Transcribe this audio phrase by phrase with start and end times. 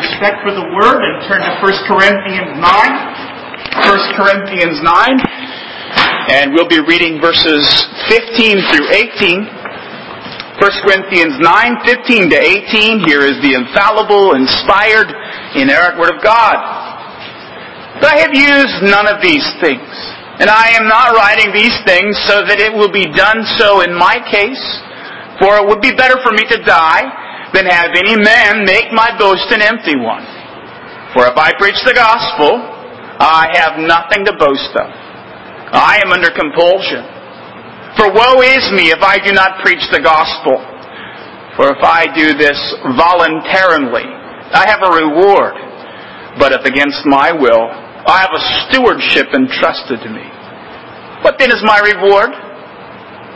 [0.00, 2.64] respect for the word and turn to 1 Corinthians 9.
[2.64, 4.88] 1 Corinthians 9.
[6.32, 7.60] And we'll be reading verses
[8.08, 9.44] 15 through 18.
[10.56, 13.04] 1 Corinthians 9, 15 to 18.
[13.04, 15.08] Here is the infallible, inspired,
[15.56, 16.56] inerrant Word of God.
[18.00, 19.88] But I have used none of these things.
[20.40, 23.92] And I am not writing these things so that it will be done so in
[23.92, 24.64] my case.
[25.40, 27.19] For it would be better for me to die
[27.52, 30.22] than have any man make my boast an empty one.
[31.14, 32.62] For if I preach the gospel,
[33.18, 34.88] I have nothing to boast of.
[35.74, 37.02] I am under compulsion.
[37.98, 40.62] For woe is me if I do not preach the gospel.
[41.58, 42.58] For if I do this
[42.94, 44.06] voluntarily,
[44.54, 45.58] I have a reward.
[46.38, 47.66] But if against my will,
[48.06, 50.24] I have a stewardship entrusted to me.
[51.26, 52.30] What then is my reward?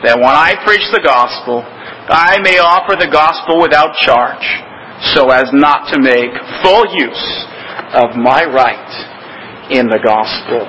[0.07, 1.67] That when I preach the gospel,
[2.05, 4.45] I may offer the gospel without charge,
[5.17, 6.29] so as not to make
[6.61, 7.27] full use
[7.97, 8.93] of my right
[9.73, 10.69] in the gospel.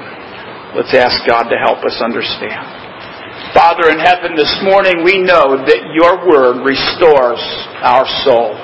[0.79, 2.63] Let's ask God to help us understand.
[3.51, 7.39] Father in heaven, this morning we know that your word restores
[7.83, 8.55] our soul.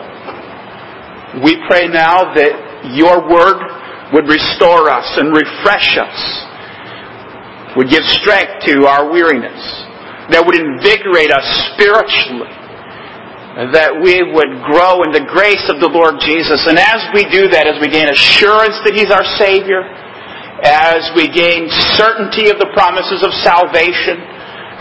[1.44, 3.60] We pray now that your word
[4.16, 6.20] would restore us and refresh us,
[7.76, 9.60] would give strength to our weariness,
[10.32, 12.52] that would invigorate us spiritually,
[13.52, 16.64] that we would grow in the grace of the Lord Jesus.
[16.72, 19.84] And as we do that, as we gain assurance that He's our Savior,
[20.64, 21.68] as we gain
[22.00, 24.24] certainty of the promises of salvation,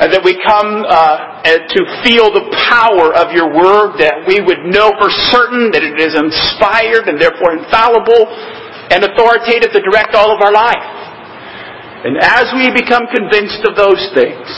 [0.01, 4.71] and that we come uh, to feel the power of your word, that we would
[4.71, 8.31] know for certain that it is inspired and therefore infallible
[8.95, 10.89] and authoritative to direct all of our life.
[12.07, 14.49] And as we become convinced of those things,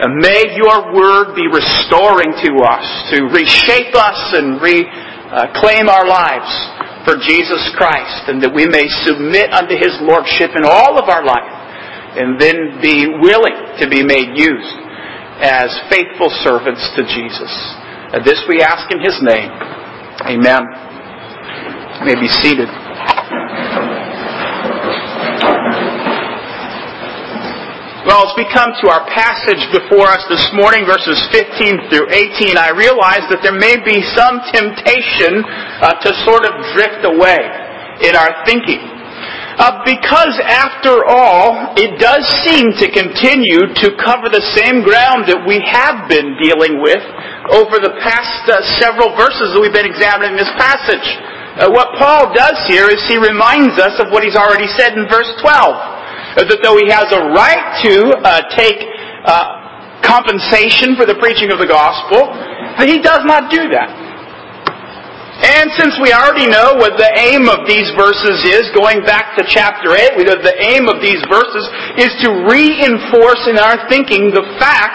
[0.00, 6.06] and may your word be restoring to us, to reshape us and reclaim uh, our
[6.08, 6.48] lives
[7.04, 11.24] for Jesus Christ, and that we may submit unto his lordship in all of our
[11.24, 11.52] life,
[12.16, 14.76] and then be willing to be made used
[15.42, 17.52] as faithful servants to Jesus.
[18.16, 19.50] And this we ask in his name.
[20.28, 20.62] Amen.
[22.00, 22.68] You may be seated.
[28.02, 32.58] Well, as we come to our passage before us this morning, verses 15 through 18,
[32.58, 37.38] I realize that there may be some temptation uh, to sort of drift away
[38.02, 38.82] in our thinking.
[39.54, 45.38] Uh, because after all, it does seem to continue to cover the same ground that
[45.46, 47.06] we have been dealing with
[47.54, 51.06] over the past uh, several verses that we've been examining this passage.
[51.54, 55.06] Uh, what Paul does here is he reminds us of what he's already said in
[55.06, 56.01] verse 12
[56.36, 58.80] that though he has a right to uh, take
[59.28, 62.32] uh, compensation for the preaching of the gospel,
[62.78, 64.12] that he does not do that.
[65.42, 69.42] And since we already know what the aim of these verses is, going back to
[69.42, 71.64] chapter 8, we know the aim of these verses
[71.98, 74.94] is to reinforce in our thinking the fact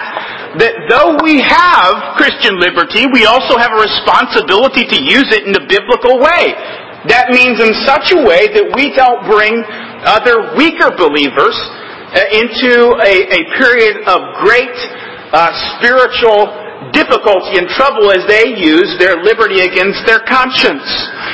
[0.55, 5.51] that though we have Christian liberty, we also have a responsibility to use it in
[5.51, 6.55] a biblical way.
[7.11, 9.67] That means in such a way that we don't bring
[10.05, 11.55] other weaker believers
[12.13, 14.75] uh, into a, a period of great
[15.33, 20.85] uh, spiritual difficulty and trouble as they use their liberty against their conscience.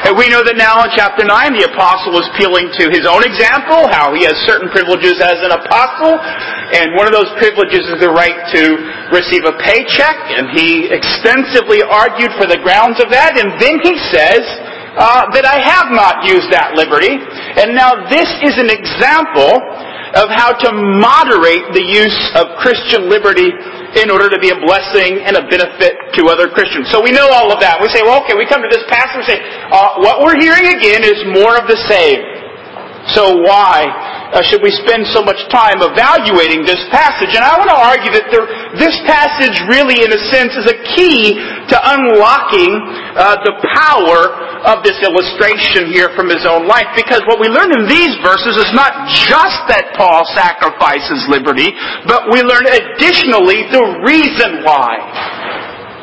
[0.08, 3.22] And we know that now in chapter 9 the apostle is appealing to his own
[3.22, 6.16] example, how he has certain privileges as an apostle,
[6.74, 8.64] and one of those privileges is the right to
[9.14, 13.94] receive a paycheck, and he extensively argued for the grounds of that, and then he
[14.10, 14.42] says,
[14.94, 17.18] uh, that I have not used that liberty.
[17.60, 19.62] And now this is an example
[20.14, 23.50] of how to moderate the use of Christian liberty
[23.98, 26.90] in order to be a blessing and a benefit to other Christians.
[26.90, 27.78] So we know all of that.
[27.82, 30.70] We say, well, okay, we come to this passage and say, uh, what we're hearing
[30.70, 32.22] again is more of the same.
[33.14, 33.90] So why
[34.34, 37.38] uh, should we spend so much time evaluating this passage?
[37.38, 38.50] And I want to argue that there,
[38.82, 41.38] this passage really, in a sense, is a key
[41.70, 42.74] to unlocking
[43.14, 44.34] uh, the power
[44.66, 46.90] of this illustration here from his own life.
[46.98, 51.70] Because what we learn in these verses is not just that Paul sacrifices liberty,
[52.10, 54.98] but we learn additionally the reason why.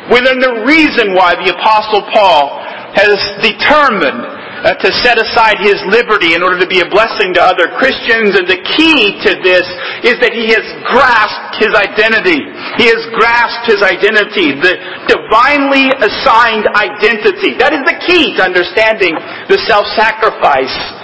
[0.06, 2.62] We learn the reason why the Apostle Paul
[2.94, 7.42] has determined uh, to set aside his liberty in order to be a blessing to
[7.42, 8.36] other Christians.
[8.36, 9.64] And the key to this
[10.04, 12.44] is that he has grasped his identity.
[12.76, 14.76] He has grasped his identity, the
[15.08, 17.56] divinely assigned identity.
[17.56, 19.16] That is the key to understanding
[19.48, 21.00] the self-sacrifice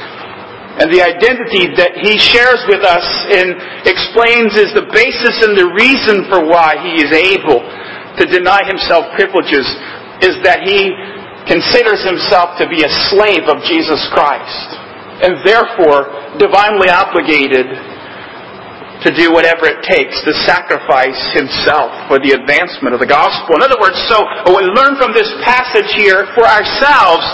[0.76, 3.56] and the identity that he shares with us and
[3.88, 7.64] explains is the basis and the reason for why he is able
[8.20, 9.64] to deny himself privileges
[10.20, 10.92] is that he
[11.46, 14.68] considers himself to be a slave of Jesus Christ
[15.22, 17.66] and therefore divinely obligated
[19.04, 23.56] to do whatever it takes to sacrifice himself for the advancement of the gospel.
[23.56, 27.24] In other words, so what we learn from this passage here for ourselves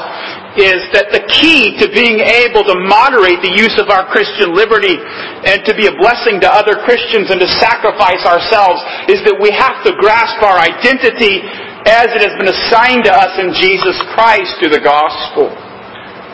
[0.52, 5.00] is that the key to being able to moderate the use of our Christian liberty
[5.48, 9.48] and to be a blessing to other Christians and to sacrifice ourselves is that we
[9.48, 11.40] have to grasp our identity
[11.86, 15.50] as it has been assigned to us in Jesus Christ through the gospel.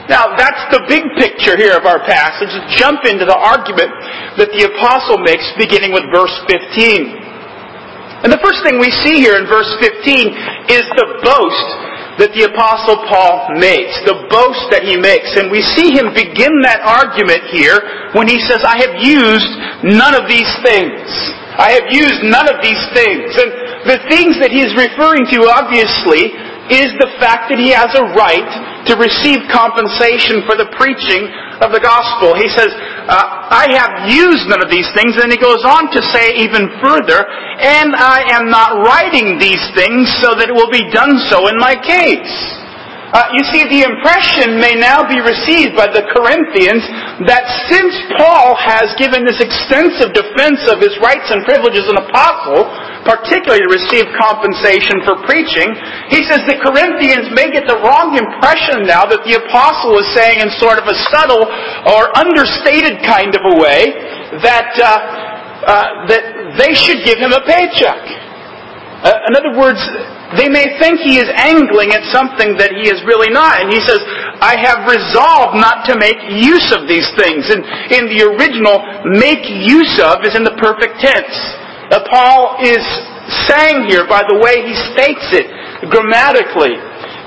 [0.09, 2.49] Now, that's the big picture here of our passage.
[2.49, 3.93] Let's jump into the argument
[4.41, 7.29] that the apostle makes beginning with verse 15.
[8.25, 11.69] And the first thing we see here in verse 15 is the boast
[12.19, 15.39] that the apostle Paul makes, the boast that he makes.
[15.39, 17.79] And we see him begin that argument here
[18.19, 19.53] when he says, I have used
[19.87, 20.99] none of these things.
[21.59, 23.29] I have used none of these things.
[23.39, 23.51] And
[23.87, 26.35] the things that he's referring to, obviously,
[26.69, 28.51] is the fact that he has a right
[28.91, 31.29] to receive compensation for the preaching
[31.65, 32.37] of the gospel.
[32.37, 32.73] He says,
[33.09, 35.17] uh, I have used none of these things.
[35.17, 40.09] And he goes on to say even further, and I am not writing these things
[40.21, 42.68] so that it will be done so in my case.
[43.09, 46.85] Uh, you see, the impression may now be received by the Corinthians
[47.25, 47.41] that
[47.73, 52.69] since Paul has given this extensive defense of his rights and privileges as an apostle,
[53.09, 55.73] particularly to receive compensation for preaching,
[56.13, 60.45] he says the Corinthians may get the wrong impression now that the apostle is saying
[60.45, 61.49] in sort of a subtle
[61.89, 63.89] or understated kind of a way
[64.45, 64.85] that, uh,
[65.65, 68.05] uh, that they should give him a paycheck.
[69.01, 69.81] Uh, in other words,
[70.37, 73.65] they may think he is angling at something that he is really not.
[73.65, 73.97] And he says,
[74.45, 77.49] I have resolved not to make use of these things.
[77.49, 78.77] And in the original,
[79.17, 81.33] make use of is in the perfect tense.
[81.89, 82.85] Uh, Paul is
[83.49, 85.49] saying here, by the way he states it
[85.89, 86.77] grammatically,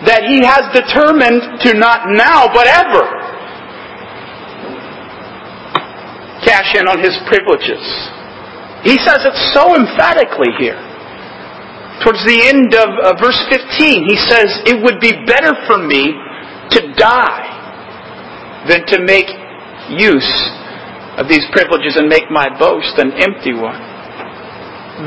[0.05, 3.05] that he has determined to not now, but ever,
[6.45, 7.81] cash in on his privileges.
[8.85, 10.90] He says it so emphatically here.
[12.03, 16.13] Towards the end of uh, verse 15, he says, It would be better for me
[16.73, 17.47] to die
[18.67, 19.29] than to make
[19.89, 20.31] use
[21.17, 23.91] of these privileges and make my boast an empty one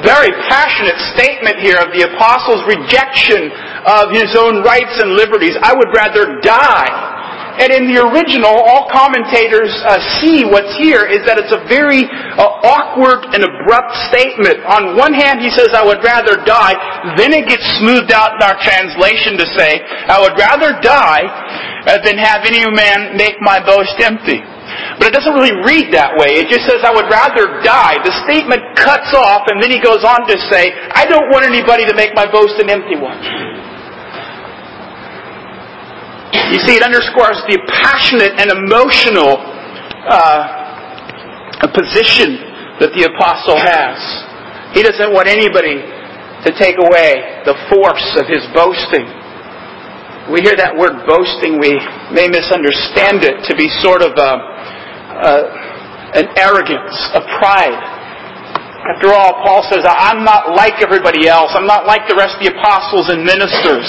[0.03, 3.53] very passionate statement here of the apostle's rejection
[3.87, 5.55] of his own rights and liberties.
[5.63, 7.14] I would rather die.
[7.55, 12.03] And in the original, all commentators uh, see what's here is that it's a very
[12.35, 14.59] uh, awkward and abrupt statement.
[14.67, 16.75] On one hand, he says, I would rather die.
[17.15, 19.79] Then it gets smoothed out in our translation to say,
[20.11, 21.31] I would rather die
[21.87, 24.43] uh, than have any man make my boast empty.
[24.99, 26.39] But it doesn't really read that way.
[26.39, 28.03] It just says, I would rather die.
[28.03, 31.87] The statement cuts off, and then he goes on to say, I don't want anybody
[31.87, 33.19] to make my boast an empty one.
[36.53, 39.39] You see, it underscores the passionate and emotional
[40.11, 40.65] uh,
[41.75, 42.39] position
[42.79, 43.99] that the apostle has.
[44.75, 45.79] He doesn't want anybody
[46.47, 49.07] to take away the force of his boasting.
[50.33, 51.77] We hear that word boasting, we
[52.11, 54.33] may misunderstand it to be sort of a,
[55.21, 55.43] uh,
[56.17, 57.77] an arrogance, a pride.
[58.85, 61.53] After all, Paul says, I'm not like everybody else.
[61.57, 63.89] I'm not like the rest of the apostles and ministers.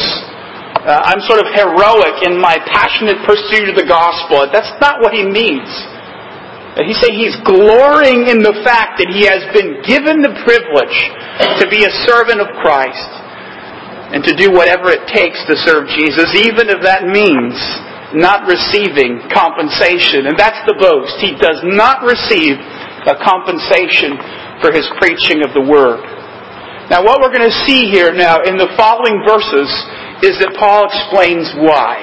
[0.86, 4.46] Uh, I'm sort of heroic in my passionate pursuit of the gospel.
[4.54, 5.66] That's not what he means.
[5.66, 10.98] Uh, he's saying he's glorying in the fact that he has been given the privilege
[11.58, 13.10] to be a servant of Christ
[14.14, 17.58] and to do whatever it takes to serve Jesus, even if that means
[18.14, 20.30] not receiving compensation.
[20.30, 21.18] And that's the boast.
[21.18, 22.62] He does not receive
[23.10, 24.22] a compensation
[24.62, 26.15] for his preaching of the word.
[26.86, 29.66] Now, what we're going to see here now in the following verses
[30.22, 31.98] is that Paul explains why.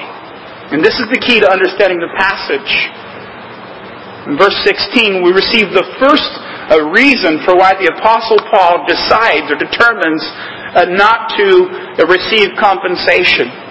[0.75, 2.67] And this is the key to understanding the passage.
[4.27, 6.27] In verse 16, we receive the first
[6.67, 10.19] uh, reason for why the Apostle Paul decides or determines
[10.75, 11.47] uh, not to
[12.03, 13.62] receive compensation.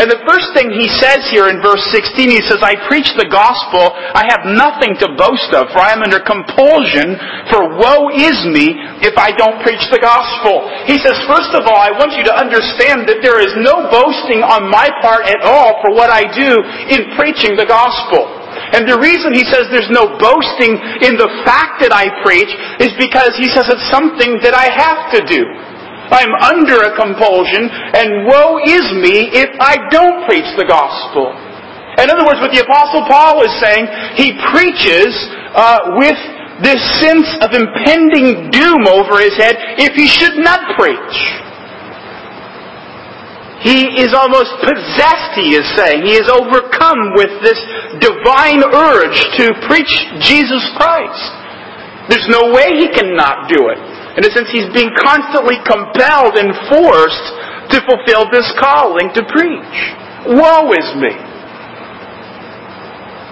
[0.00, 3.28] And the first thing he says here in verse 16, he says, I preach the
[3.28, 7.20] gospel, I have nothing to boast of, for I am under compulsion,
[7.52, 10.64] for woe is me if I don't preach the gospel.
[10.88, 14.40] He says, first of all, I want you to understand that there is no boasting
[14.40, 16.48] on my part at all for what I do
[16.88, 18.24] in preaching the gospel.
[18.72, 22.48] And the reason he says there's no boasting in the fact that I preach
[22.80, 25.69] is because he says it's something that I have to do.
[26.10, 31.30] I'm under a compulsion, and woe is me if I don't preach the gospel.
[31.98, 33.84] In other words, what the Apostle Paul is saying,
[34.16, 35.12] he preaches
[35.54, 36.18] uh, with
[36.62, 41.16] this sense of impending doom over his head if he should not preach.
[43.60, 46.00] He is almost possessed, he is saying.
[46.08, 47.60] He is overcome with this
[48.00, 49.92] divine urge to preach
[50.24, 51.28] Jesus Christ.
[52.08, 53.89] There's no way he cannot do it.
[54.18, 57.26] In a sense, he's being constantly compelled and forced
[57.70, 59.76] to fulfill this calling to preach.
[60.26, 61.14] Woe is me.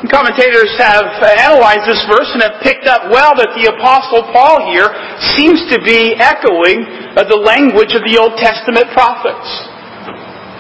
[0.07, 4.87] Commentators have analyzed this verse and have picked up well that the Apostle Paul here
[5.35, 6.87] seems to be echoing
[7.19, 9.68] uh, the language of the Old Testament prophets.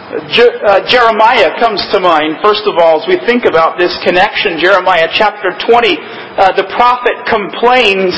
[0.08, 4.56] Je- uh, Jeremiah comes to mind, first of all, as we think about this connection.
[4.56, 8.16] Jeremiah chapter 20, uh, the prophet complains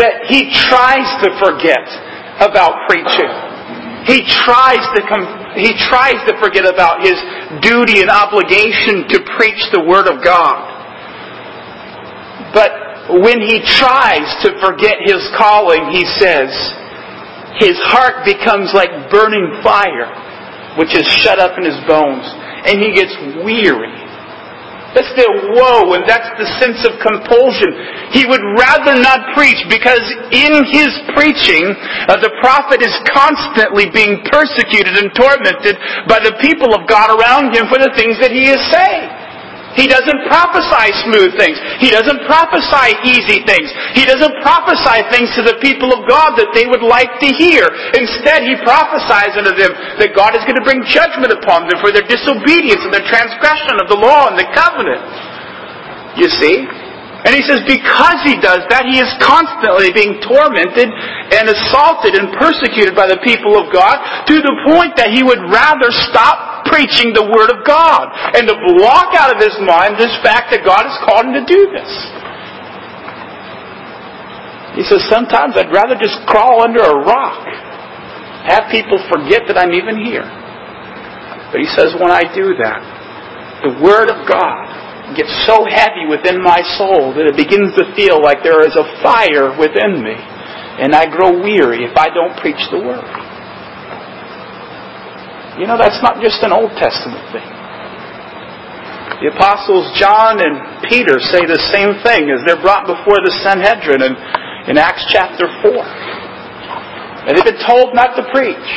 [0.00, 1.84] that he tries to forget
[2.40, 3.28] about preaching.
[4.08, 7.20] He tries to com- he tries to forget about his
[7.60, 10.72] duty and obligation to preach the Word of God.
[12.56, 16.48] But when he tries to forget his calling, he says,
[17.60, 20.08] his heart becomes like burning fire,
[20.78, 22.24] which is shut up in his bones,
[22.68, 23.12] and he gets
[23.44, 23.92] weary.
[24.96, 27.68] That's the woe, and that's the sense of compulsion.
[28.16, 30.00] He would rather not preach because
[30.32, 31.68] in his preaching,
[32.08, 35.76] uh, the prophet is constantly being persecuted and tormented
[36.08, 39.25] by the people of God around him for the things that he is saying.
[39.76, 41.60] He doesn't prophesy smooth things.
[41.78, 43.68] He doesn't prophesy easy things.
[43.92, 47.68] He doesn't prophesy things to the people of God that they would like to hear.
[47.92, 51.92] Instead, he prophesies unto them that God is going to bring judgment upon them for
[51.92, 55.04] their disobedience and their transgression of the law and the covenant.
[56.16, 56.64] You see?
[57.26, 60.86] And he says because he does that, he is constantly being tormented
[61.34, 63.98] and assaulted and persecuted by the people of God
[64.30, 68.54] to the point that he would rather stop preaching the Word of God and to
[68.78, 71.90] block out of his mind this fact that God has called him to do this.
[74.76, 77.48] He says, sometimes I'd rather just crawl under a rock,
[78.44, 80.28] have people forget that I'm even here.
[81.48, 82.84] But he says, when I do that,
[83.64, 88.20] the Word of God gets so heavy within my soul that it begins to feel
[88.20, 90.18] like there is a fire within me.
[90.76, 93.25] And I grow weary if I don't preach the Word.
[95.56, 97.48] You know, that's not just an Old Testament thing.
[99.24, 104.04] The apostles John and Peter say the same thing as they're brought before the Sanhedrin
[104.04, 104.12] in,
[104.68, 105.72] in Acts chapter 4.
[105.72, 108.68] And they've been told not to preach.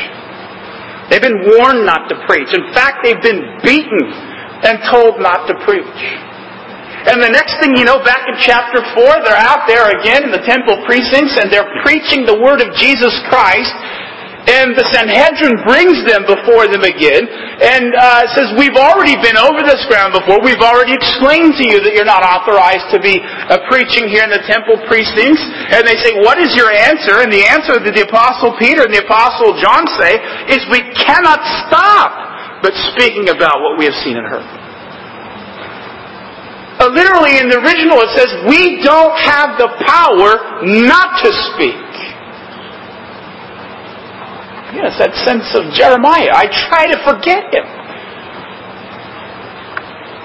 [1.12, 2.48] They've been warned not to preach.
[2.56, 4.00] In fact, they've been beaten
[4.64, 6.00] and told not to preach.
[7.04, 10.32] And the next thing you know, back in chapter 4, they're out there again in
[10.32, 13.72] the temple precincts and they're preaching the word of Jesus Christ
[14.50, 17.22] and the Sanhedrin brings them before them again
[17.62, 20.42] and uh, says, We've already been over this ground before.
[20.42, 24.32] We've already explained to you that you're not authorized to be uh, preaching here in
[24.34, 25.42] the temple precincts.
[25.70, 27.22] And they say, What is your answer?
[27.22, 30.18] And the answer that the Apostle Peter and the Apostle John say
[30.50, 31.38] is, We cannot
[31.70, 32.30] stop
[32.60, 34.44] but speaking about what we have seen and heard.
[36.80, 41.89] Uh, literally in the original it says, We don't have the power not to speak.
[44.70, 46.30] Yes, that sense of Jeremiah.
[46.30, 47.66] I try to forget him.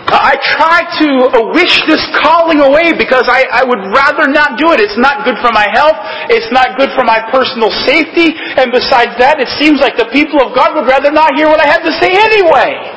[0.05, 4.77] I try to wish this calling away because I, I, would rather not do it.
[4.79, 5.97] It's not good for my health.
[6.29, 8.37] It's not good for my personal safety.
[8.55, 11.59] And besides that, it seems like the people of God would rather not hear what
[11.59, 12.95] I have to say anyway.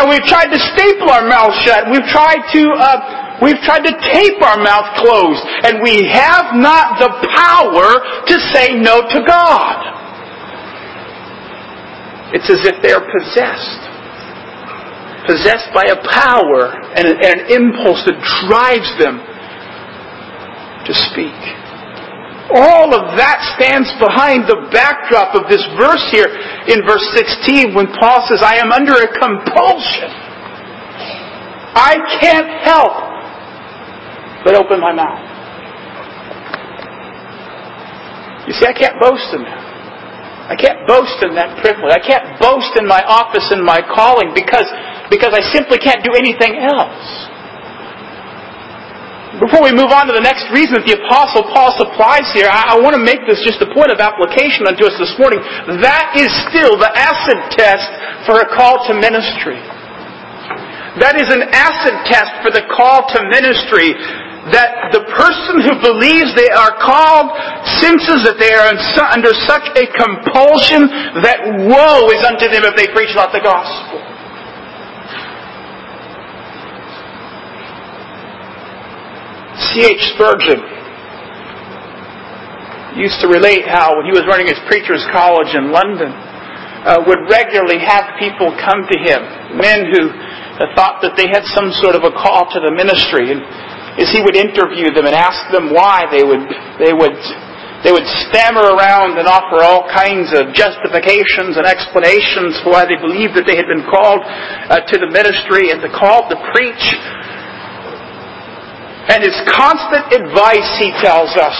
[0.00, 1.88] And we've tried to staple our mouths shut.
[1.92, 3.07] We've tried to uh,
[3.42, 7.88] We've tried to tape our mouth closed, and we have not the power
[8.26, 9.98] to say no to God.
[12.34, 13.82] It's as if they're possessed.
[15.24, 18.18] Possessed by a power and an, impulse that
[18.48, 19.22] drives them
[20.84, 21.38] to speak.
[22.50, 26.32] All of that stands behind the backdrop of this verse here
[26.66, 30.10] in verse 16 when Paul says, I am under a compulsion.
[31.76, 33.07] I can't help
[34.44, 35.38] but open my mouth.
[38.48, 39.68] You see, I can't boast in that.
[40.48, 41.92] I can't boast in that privilege.
[41.92, 44.64] I can't boast in my office and my calling because,
[45.12, 47.28] because I simply can't do anything else.
[49.44, 52.74] Before we move on to the next reason that the Apostle Paul supplies here, I,
[52.74, 55.44] I want to make this just a point of application unto us this morning.
[55.84, 57.86] That is still the acid test
[58.24, 59.60] for a call to ministry.
[61.04, 63.92] That is an acid test for the call to ministry
[64.52, 67.32] that the person who believes they are called
[67.82, 68.68] senses that they are
[69.12, 70.88] under such a compulsion
[71.20, 74.00] that woe is unto them if they preach not the gospel.
[79.74, 80.14] C.H.
[80.14, 80.62] Spurgeon
[82.98, 86.10] used to relate how when he was running his preacher's college in London,
[86.88, 89.20] uh, would regularly have people come to him,
[89.58, 93.30] men who uh, thought that they had some sort of a call to the ministry.
[93.34, 93.42] And
[93.98, 96.46] as he would interview them and ask them why, they would,
[96.78, 97.18] they would,
[97.82, 102.98] they would stammer around and offer all kinds of justifications and explanations for why they
[102.98, 106.84] believed that they had been called uh, to the ministry and the called to preach.
[109.10, 111.58] And his constant advice, he tells us,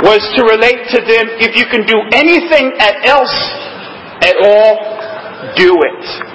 [0.00, 2.72] was to relate to them, if you can do anything
[3.04, 3.36] else
[4.24, 6.25] at all, do it.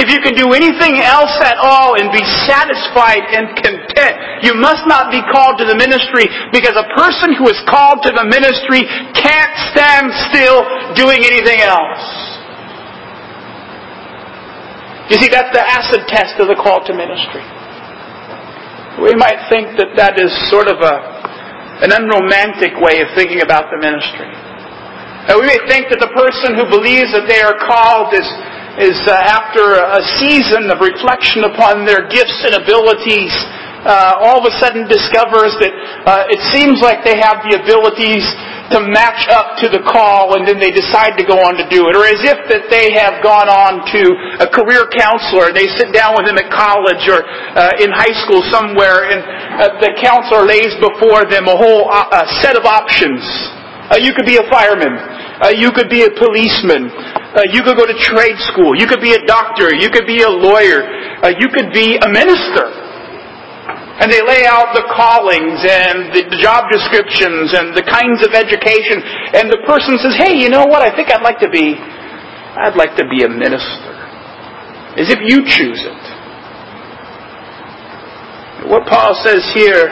[0.00, 4.88] If you can do anything else at all and be satisfied and content, you must
[4.88, 8.88] not be called to the ministry because a person who is called to the ministry
[9.12, 10.64] can't stand still
[10.96, 12.32] doing anything else.
[15.12, 17.44] You see, that's the acid test of the call to ministry.
[18.96, 20.94] We might think that that is sort of a,
[21.84, 24.32] an unromantic way of thinking about the ministry.
[25.28, 28.24] And we may think that the person who believes that they are called is
[28.80, 33.32] is uh, after a season of reflection upon their gifts and abilities,
[33.84, 35.74] uh, all of a sudden discovers that
[36.06, 38.22] uh, it seems like they have the abilities
[38.70, 41.90] to match up to the call and then they decide to go on to do
[41.90, 41.92] it.
[41.92, 44.02] Or as if that they have gone on to
[44.40, 48.16] a career counselor and they sit down with him at college or uh, in high
[48.24, 53.20] school somewhere and uh, the counselor lays before them a whole uh, set of options.
[54.00, 54.96] you could be a fireman.
[55.58, 56.88] you could be a policeman.
[57.32, 58.76] Uh, you could go to trade school.
[58.76, 59.72] You could be a doctor.
[59.72, 60.84] You could be a lawyer.
[61.24, 62.68] Uh, you could be a minister.
[64.02, 69.00] And they lay out the callings and the job descriptions and the kinds of education.
[69.32, 70.82] And the person says, hey, you know what?
[70.84, 73.92] I think I'd like to be, I'd like to be a minister.
[75.00, 76.02] As if you choose it.
[78.68, 79.88] What Paul says here,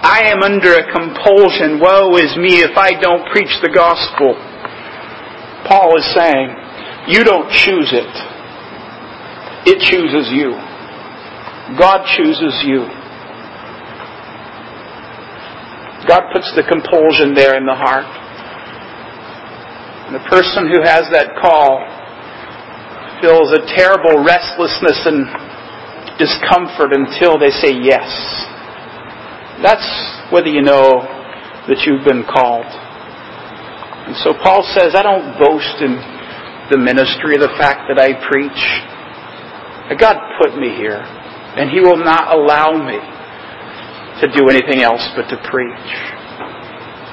[0.00, 1.78] I am under a compulsion.
[1.80, 4.34] Woe is me if I don't preach the gospel.
[5.68, 6.61] Paul is saying,
[7.08, 8.12] you don't choose it.
[9.66, 10.54] It chooses you.
[11.78, 12.86] God chooses you.
[16.06, 18.06] God puts the compulsion there in the heart.
[20.06, 21.78] And the person who has that call
[23.22, 25.30] feels a terrible restlessness and
[26.18, 28.10] discomfort until they say yes.
[29.62, 29.86] That's
[30.34, 31.06] whether you know
[31.70, 32.66] that you've been called.
[34.10, 35.94] And so Paul says, I don't boast in
[36.72, 38.62] the ministry, of the fact that I preach.
[40.00, 42.96] God put me here, and He will not allow me
[44.24, 45.92] to do anything else but to preach.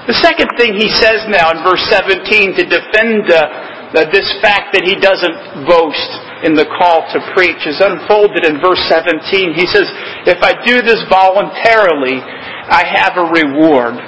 [0.10, 4.82] The second thing he says now in verse 17 to defend uh, this fact that
[4.82, 6.10] he doesn't boast
[6.42, 9.54] in the call to preach is unfolded in verse 17.
[9.54, 9.86] He says,
[10.26, 14.02] If I do this voluntarily, I have a reward.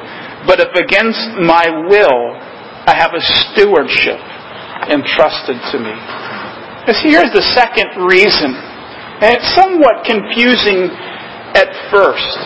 [0.49, 2.33] But if against my will,
[2.89, 4.17] I have a stewardship
[4.89, 5.93] entrusted to me.
[6.81, 8.57] Because here's the second reason,
[9.21, 10.89] and it's somewhat confusing
[11.53, 12.37] at first.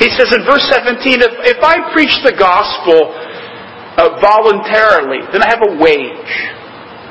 [0.00, 5.48] He says in verse 17, if, if I preach the gospel uh, voluntarily, then I
[5.52, 6.32] have a wage.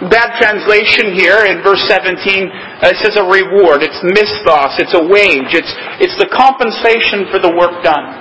[0.10, 3.86] Bad translation here in verse 17, uh, it says a reward.
[3.86, 4.82] It's misthos.
[4.82, 5.54] It's a wage.
[5.54, 5.70] It's,
[6.02, 8.21] it's the compensation for the work done.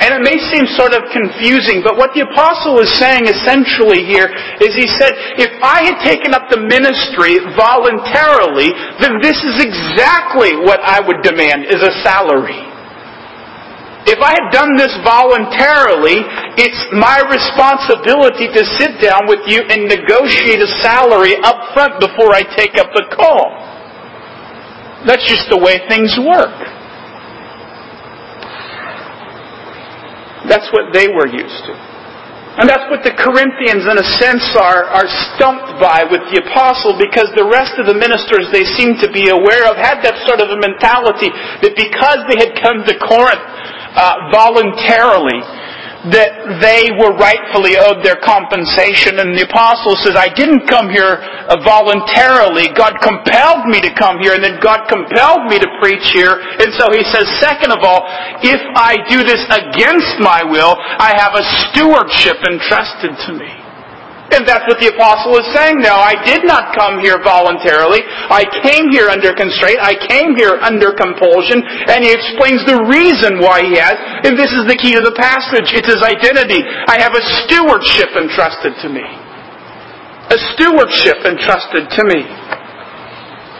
[0.00, 4.32] And it may seem sort of confusing, but what the apostle is saying essentially here
[4.64, 10.56] is he said, if I had taken up the ministry voluntarily, then this is exactly
[10.56, 12.64] what I would demand is a salary.
[14.08, 16.24] If I had done this voluntarily,
[16.56, 22.32] it's my responsibility to sit down with you and negotiate a salary up front before
[22.32, 23.52] I take up the call.
[25.04, 26.79] That's just the way things work.
[30.50, 31.74] That's what they were used to.
[32.58, 36.98] And that's what the Corinthians, in a sense, are, are stumped by with the apostle
[36.98, 40.42] because the rest of the ministers they seem to be aware of had that sort
[40.42, 41.30] of a mentality
[41.62, 43.46] that because they had come to Corinth
[43.94, 45.38] uh, voluntarily,
[46.08, 46.32] that
[46.64, 49.20] they were rightfully owed their compensation.
[49.20, 52.72] And the apostle says, I didn't come here uh, voluntarily.
[52.72, 56.40] God compelled me to come here, and then God compelled me to preach here.
[56.40, 58.08] And so he says, second of all,
[58.40, 63.59] if I do this against my will, I have a stewardship entrusted to me.
[64.30, 65.98] And that's what the apostle is saying now.
[65.98, 68.06] I did not come here voluntarily.
[68.06, 69.82] I came here under constraint.
[69.82, 71.58] I came here under compulsion.
[71.66, 73.98] And he explains the reason why he has.
[74.22, 75.74] And this is the key to the passage.
[75.74, 76.62] It's his identity.
[76.62, 79.02] I have a stewardship entrusted to me.
[80.30, 82.22] A stewardship entrusted to me.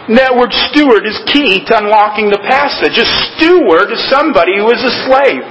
[0.07, 2.95] And that word steward is key to unlocking the passage.
[2.95, 5.45] A steward is somebody who is a slave.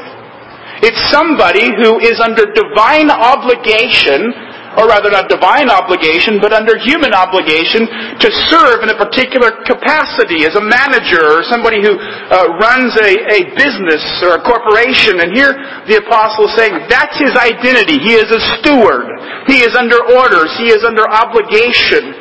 [0.80, 4.32] It's somebody who is under divine obligation
[4.78, 7.90] or rather not divine obligation, but under human obligation
[8.22, 13.10] to serve in a particular capacity as a manager or somebody who uh, runs a,
[13.34, 15.18] a business or a corporation.
[15.26, 15.50] And here
[15.90, 17.98] the apostle is saying that's his identity.
[17.98, 19.10] He is a steward.
[19.50, 20.54] He is under orders.
[20.62, 22.14] He is under obligation.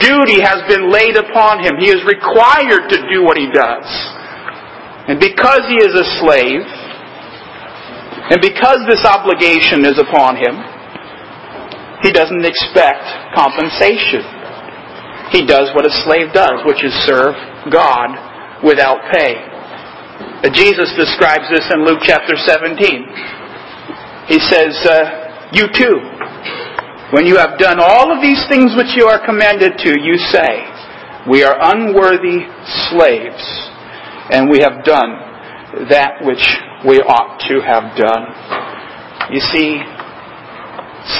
[0.00, 1.76] Duty has been laid upon him.
[1.76, 3.86] He is required to do what he does.
[5.12, 6.64] And because he is a slave,
[8.32, 10.58] and because this obligation is upon him,
[12.06, 13.02] he doesn't expect
[13.34, 14.22] compensation.
[15.34, 17.34] He does what a slave does, which is serve
[17.66, 18.14] God
[18.62, 19.34] without pay.
[20.54, 22.78] Jesus describes this in Luke chapter 17.
[24.30, 25.98] He says, uh, You too,
[27.10, 30.62] when you have done all of these things which you are commanded to, you say,
[31.28, 32.46] We are unworthy
[32.88, 33.42] slaves,
[34.30, 36.42] and we have done that which
[36.86, 38.30] we ought to have done.
[39.34, 39.82] You see,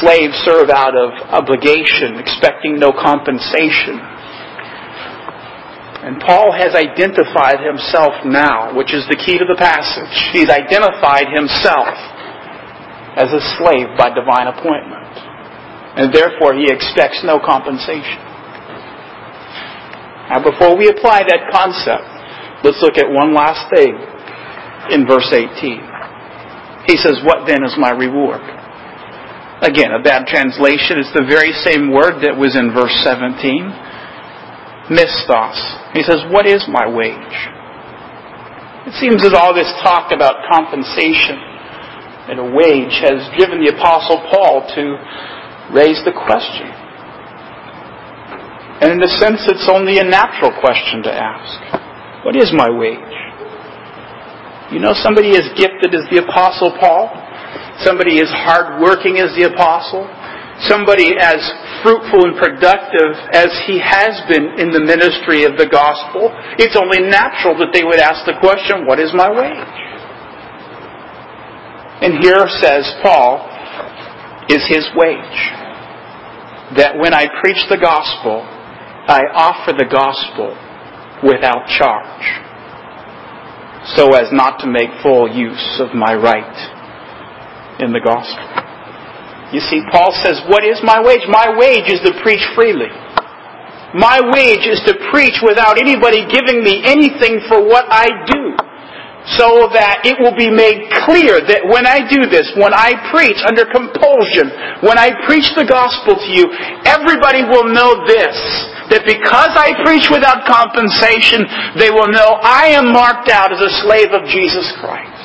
[0.02, 4.02] slaves serve out of obligation, expecting no compensation.
[6.06, 10.14] And Paul has identified himself now, which is the key to the passage.
[10.30, 11.94] He's identified himself
[13.18, 15.10] as a slave by divine appointment.
[15.98, 18.22] And therefore he expects no compensation.
[20.30, 22.06] Now before we apply that concept,
[22.62, 23.94] let's look at one last thing
[24.94, 26.86] in verse 18.
[26.86, 28.55] He says, What then is my reward?
[29.62, 31.00] Again, a bad translation.
[31.00, 34.92] It's the very same word that was in verse 17.
[34.92, 35.58] Misthos.
[35.96, 37.36] He says, What is my wage?
[38.86, 41.40] It seems that all this talk about compensation
[42.30, 44.82] and a wage has driven the Apostle Paul to
[45.74, 46.70] raise the question.
[48.78, 51.58] And in a sense, it's only a natural question to ask.
[52.28, 53.16] What is my wage?
[54.70, 57.10] You know somebody as gifted as the Apostle Paul?
[57.84, 60.08] Somebody as hardworking as the Apostle?
[60.64, 61.36] Somebody as
[61.84, 66.32] fruitful and productive as he has been in the ministry of the gospel?
[66.56, 69.76] It's only natural that they would ask the question, what is my wage?
[72.00, 73.44] And here says Paul,
[74.48, 75.40] is his wage.
[76.76, 78.42] That when I preach the gospel,
[79.08, 80.56] I offer the gospel
[81.22, 82.46] without charge
[83.94, 86.75] so as not to make full use of my right
[87.80, 88.44] in the gospel.
[89.54, 91.22] You see, Paul says, What is my wage?
[91.30, 92.90] My wage is to preach freely.
[93.94, 98.58] My wage is to preach without anybody giving me anything for what I do.
[99.38, 103.38] So that it will be made clear that when I do this, when I preach
[103.42, 104.54] under compulsion,
[104.86, 106.46] when I preach the gospel to you,
[106.86, 108.38] everybody will know this
[108.90, 111.42] that because I preach without compensation,
[111.74, 115.15] they will know I am marked out as a slave of Jesus Christ.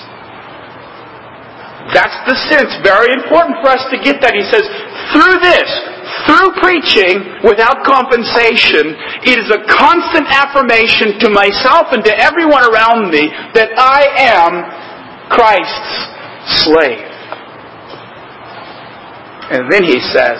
[1.89, 2.69] That's the sense.
[2.85, 4.37] Very important for us to get that.
[4.37, 4.63] He says,
[5.11, 5.69] through this,
[6.29, 8.93] through preaching without compensation,
[9.25, 14.51] it is a constant affirmation to myself and to everyone around me that I am
[15.33, 17.09] Christ's slave.
[19.51, 20.39] And then he says,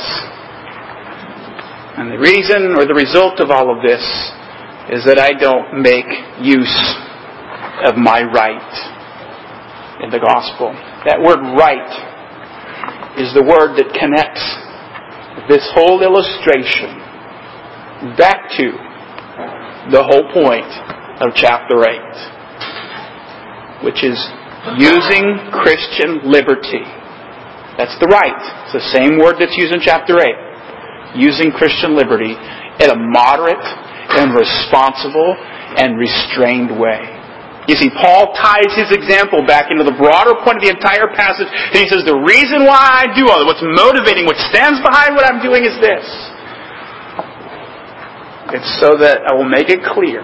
[1.97, 4.03] and the reason or the result of all of this
[4.89, 6.07] is that I don't make
[6.39, 6.71] use
[7.83, 9.00] of my right
[10.01, 10.73] in the gospel.
[11.05, 11.91] That word right
[13.17, 14.41] is the word that connects
[15.47, 16.97] this whole illustration
[18.17, 18.71] back to
[19.93, 20.65] the whole point
[21.21, 24.17] of chapter 8, which is
[24.77, 26.83] using Christian liberty.
[27.77, 28.41] That's the right.
[28.65, 30.51] It's the same word that's used in chapter 8
[31.15, 33.63] using Christian liberty in a moderate
[34.17, 35.35] and responsible
[35.77, 37.20] and restrained way.
[37.71, 41.47] You see, Paul ties his example back into the broader point of the entire passage,
[41.47, 45.15] and he says, the reason why I do all that, what's motivating, what stands behind
[45.15, 46.03] what I'm doing is this.
[48.59, 50.19] It's so that I will make it clear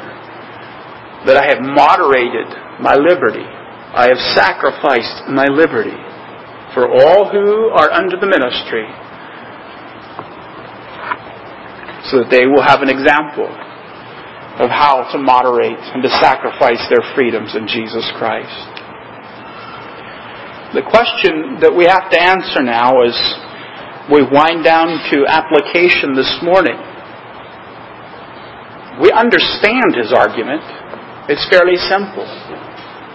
[1.24, 2.52] that I have moderated
[2.84, 3.48] my liberty.
[3.48, 5.96] I have sacrificed my liberty
[6.76, 8.92] for all who are under the ministry
[12.12, 13.48] so that they will have an example
[14.58, 18.78] of how to moderate and to sacrifice their freedoms in Jesus Christ.
[20.74, 23.16] The question that we have to answer now as
[24.12, 26.76] we wind down to application this morning.
[29.04, 30.64] We understand his argument.
[31.30, 32.26] It's fairly simple.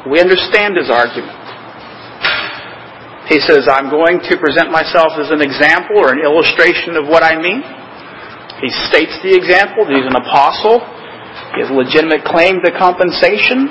[0.07, 1.43] We understand his argument.
[3.33, 7.25] He says, I'm going to present myself as an example or an illustration of what
[7.25, 7.65] I mean.
[8.61, 10.85] He states the example that he's an apostle.
[11.55, 13.69] He has a legitimate claim to compensation.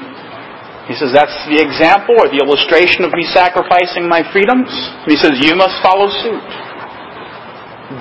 [0.85, 4.69] He says that's the example or the illustration of me sacrificing my freedoms.
[5.09, 6.45] He says you must follow suit.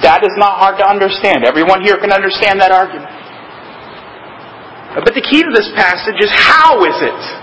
[0.05, 1.45] That is not hard to understand.
[1.45, 3.11] Everyone here can understand that argument.
[4.95, 7.39] But the key to this passage is how is it?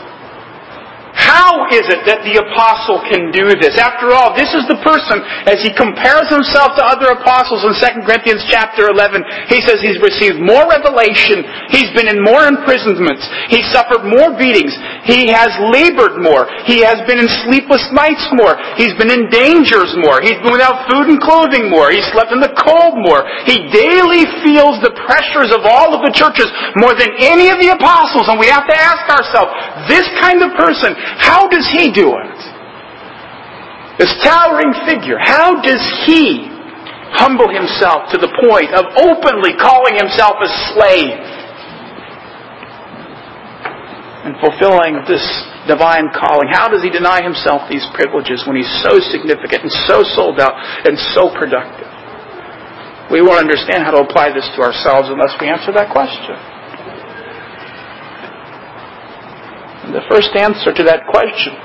[1.18, 3.74] How is it that the apostle can do this?
[3.82, 5.18] After all, this is the person,
[5.50, 9.98] as he compares himself to other apostles in 2 Corinthians chapter 11, he says he's
[9.98, 11.42] received more revelation,
[11.74, 14.78] he's been in more imprisonments, he suffered more beatings,
[15.10, 19.98] he has labored more, he has been in sleepless nights more, he's been in dangers
[19.98, 23.66] more, he's been without food and clothing more, he's slept in the cold more, he
[23.74, 26.46] daily feels the pressures of all of the churches
[26.78, 29.50] more than any of the apostles, and we have to ask ourselves,
[29.90, 32.40] this kind of person, how does he do it?
[33.98, 36.46] This towering figure, how does he
[37.18, 41.18] humble himself to the point of openly calling himself a slave
[44.28, 45.24] and fulfilling this
[45.66, 46.52] divine calling?
[46.52, 50.54] How does he deny himself these privileges when he's so significant and so sold out
[50.86, 51.90] and so productive?
[53.10, 56.36] We won't understand how to apply this to ourselves unless we answer that question.
[59.88, 61.56] The first answer to that question,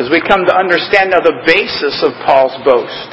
[0.00, 3.10] as we come to understand now the basis of Paul's boast,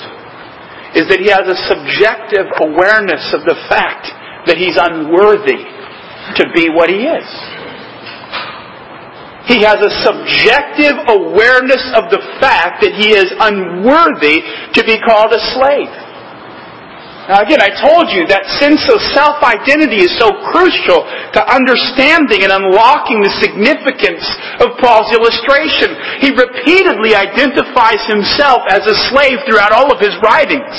[0.95, 4.07] is that he has a subjective awareness of the fact
[4.47, 5.67] that he's unworthy
[6.39, 7.27] to be what he is.
[9.51, 14.41] He has a subjective awareness of the fact that he is unworthy
[14.73, 16.04] to be called a slave.
[17.25, 21.01] Now again, I told you that sense of self-identity is so crucial
[21.33, 24.21] to understanding and unlocking the significance
[24.61, 25.89] of Paul's illustration.
[26.21, 30.77] He repeatedly identifies himself as a slave throughout all of his writings.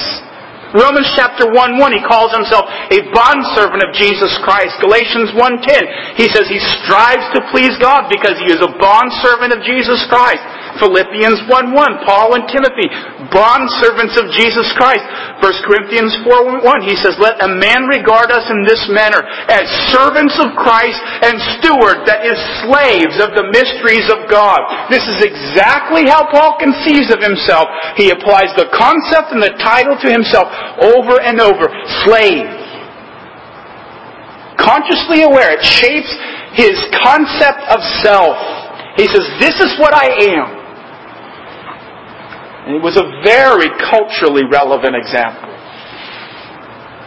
[0.70, 4.78] Romans chapter 1 1, he calls himself a bondservant of Jesus Christ.
[4.78, 9.62] Galatians 1.10, he says he strives to please God because he is a bondservant of
[9.66, 10.42] Jesus Christ.
[10.78, 12.88] Philippians 1 1, Paul and Timothy,
[13.32, 15.04] bond servants of Jesus Christ.
[15.40, 19.20] 1 Corinthians 4 1, he says, Let a man regard us in this manner
[19.52, 24.60] as servants of Christ and steward, that is, slaves of the mysteries of God.
[24.88, 27.68] This is exactly how Paul conceives of himself.
[28.00, 30.48] He applies the concept and the title to himself
[30.80, 31.68] over and over
[32.04, 32.48] slave.
[34.56, 36.10] Consciously aware, it shapes
[36.56, 38.36] his concept of self.
[38.96, 40.65] He says, This is what I am.
[42.66, 45.54] And it was a very culturally relevant example.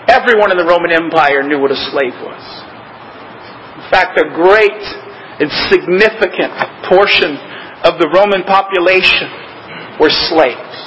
[0.08, 2.44] Everyone in the Roman Empire knew what a slave was.
[3.76, 4.82] In fact, a great
[5.44, 6.56] and significant
[6.88, 7.36] portion
[7.84, 9.28] of the Roman population
[10.00, 10.80] were slaves.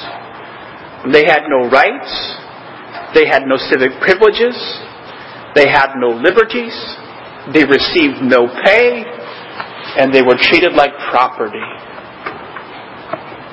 [1.12, 2.10] They had no rights.
[3.12, 4.56] They had no civic privileges.
[5.54, 6.72] They had no liberties.
[7.52, 9.04] They received no pay.
[10.00, 11.60] And they were treated like property.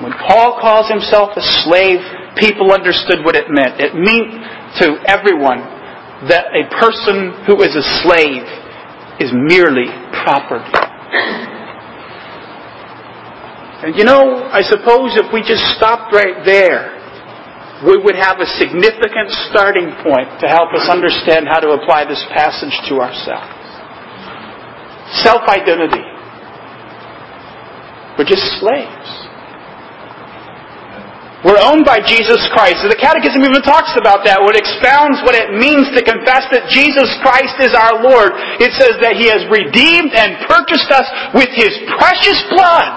[0.00, 2.00] When Paul calls himself a slave,
[2.40, 3.76] people understood what it meant.
[3.76, 4.32] It meant
[4.80, 5.60] to everyone
[6.28, 8.44] that a person who is a slave
[9.20, 9.88] is merely
[10.24, 10.72] property.
[13.84, 16.96] And you know, I suppose if we just stopped right there,
[17.84, 22.20] we would have a significant starting point to help us understand how to apply this
[22.32, 23.56] passage to ourselves.
[25.24, 26.04] Self identity.
[28.16, 29.29] We're just slaves.
[31.40, 32.84] We're owned by Jesus Christ.
[32.84, 36.68] the Catechism even talks about that when it expounds what it means to confess that
[36.68, 38.36] Jesus Christ is our Lord.
[38.60, 42.92] It says that He has redeemed and purchased us with His precious blood.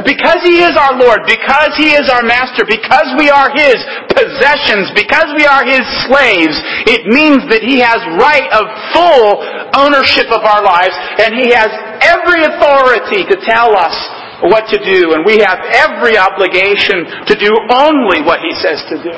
[0.00, 3.76] And because He is our Lord, because He is our Master, because we are His
[4.16, 6.56] possessions, because we are His slaves,
[6.88, 8.64] it means that He has right of
[8.96, 9.44] full
[9.76, 11.68] ownership of our lives, and He has
[12.00, 17.48] every authority to tell us what to do, and we have every obligation to do
[17.72, 19.14] only what He says to do.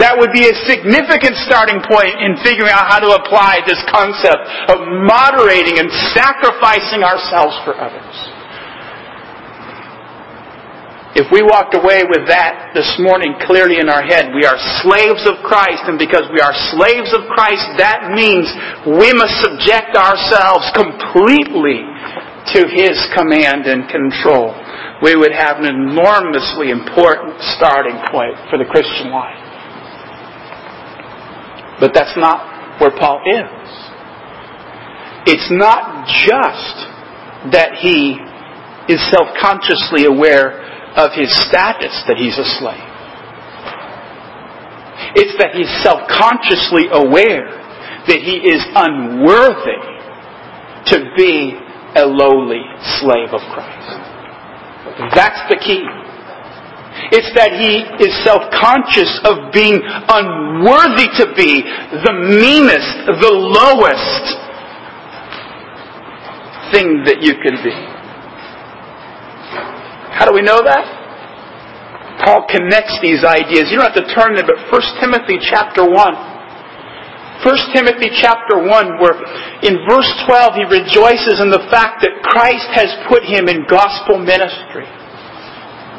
[0.00, 4.40] That would be a significant starting point in figuring out how to apply this concept
[4.72, 8.16] of moderating and sacrificing ourselves for others.
[11.12, 15.28] If we walked away with that this morning clearly in our head, we are slaves
[15.28, 18.48] of Christ, and because we are slaves of Christ, that means
[18.88, 21.84] we must subject ourselves completely
[22.54, 24.54] to His command and control,
[25.02, 29.40] we would have an enormously important starting point for the Christian life.
[31.80, 33.68] But that's not where Paul is.
[35.26, 38.18] It's not just that he
[38.88, 40.62] is self-consciously aware
[40.94, 42.90] of his status that he's a slave.
[45.14, 47.50] It's that he's self-consciously aware
[48.06, 49.82] that he is unworthy
[50.90, 51.58] to be
[51.96, 52.62] a lowly
[53.00, 53.88] slave of Christ.
[55.14, 55.84] That's the key.
[57.12, 61.64] It's that he is self-conscious of being unworthy to be
[62.04, 64.24] the meanest, the lowest
[66.72, 67.72] thing that you can be.
[70.12, 70.84] How do we know that?
[72.24, 73.72] Paul connects these ideas.
[73.72, 76.31] You don't have to turn there, but 1 Timothy chapter 1.
[77.42, 79.18] 1 Timothy chapter 1, where
[79.66, 84.18] in verse 12 he rejoices in the fact that Christ has put him in gospel
[84.18, 84.86] ministry.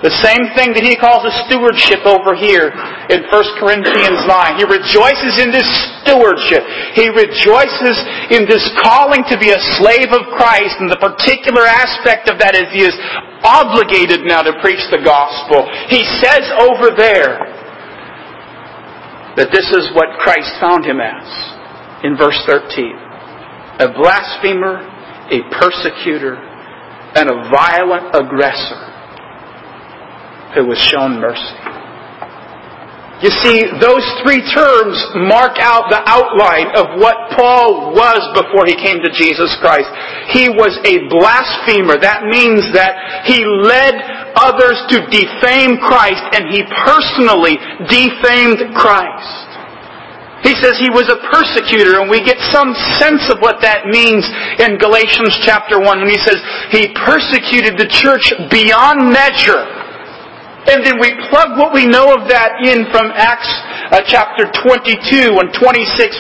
[0.04, 2.76] The same thing that he calls a stewardship over here
[3.08, 4.60] in 1 Corinthians 9.
[4.60, 5.64] He rejoices in this
[6.04, 6.60] stewardship.
[6.92, 7.96] He rejoices
[8.28, 10.76] in this calling to be a slave of Christ.
[10.84, 12.96] And the particular aspect of that is he is
[13.48, 15.64] obligated now to preach the gospel.
[15.88, 17.53] He says over there
[19.36, 21.26] that this is what Christ found him as
[22.04, 22.94] in verse 13.
[23.80, 24.86] A blasphemer,
[25.32, 26.36] a persecutor,
[27.16, 28.94] and a violent aggressor
[30.54, 31.73] who was shown mercy.
[33.22, 34.98] You see, those three terms
[35.30, 39.88] mark out the outline of what Paul was before he came to Jesus Christ.
[40.34, 42.02] He was a blasphemer.
[42.02, 43.96] That means that he led
[44.36, 47.56] others to defame Christ and he personally
[47.88, 49.54] defamed Christ.
[50.44, 54.28] He says he was a persecutor, and we get some sense of what that means
[54.60, 56.36] in Galatians chapter 1 when he says
[56.68, 59.83] he persecuted the church beyond measure.
[60.84, 63.48] And then we plug what we know of that in from Acts
[63.96, 65.64] uh, chapter 22 and 26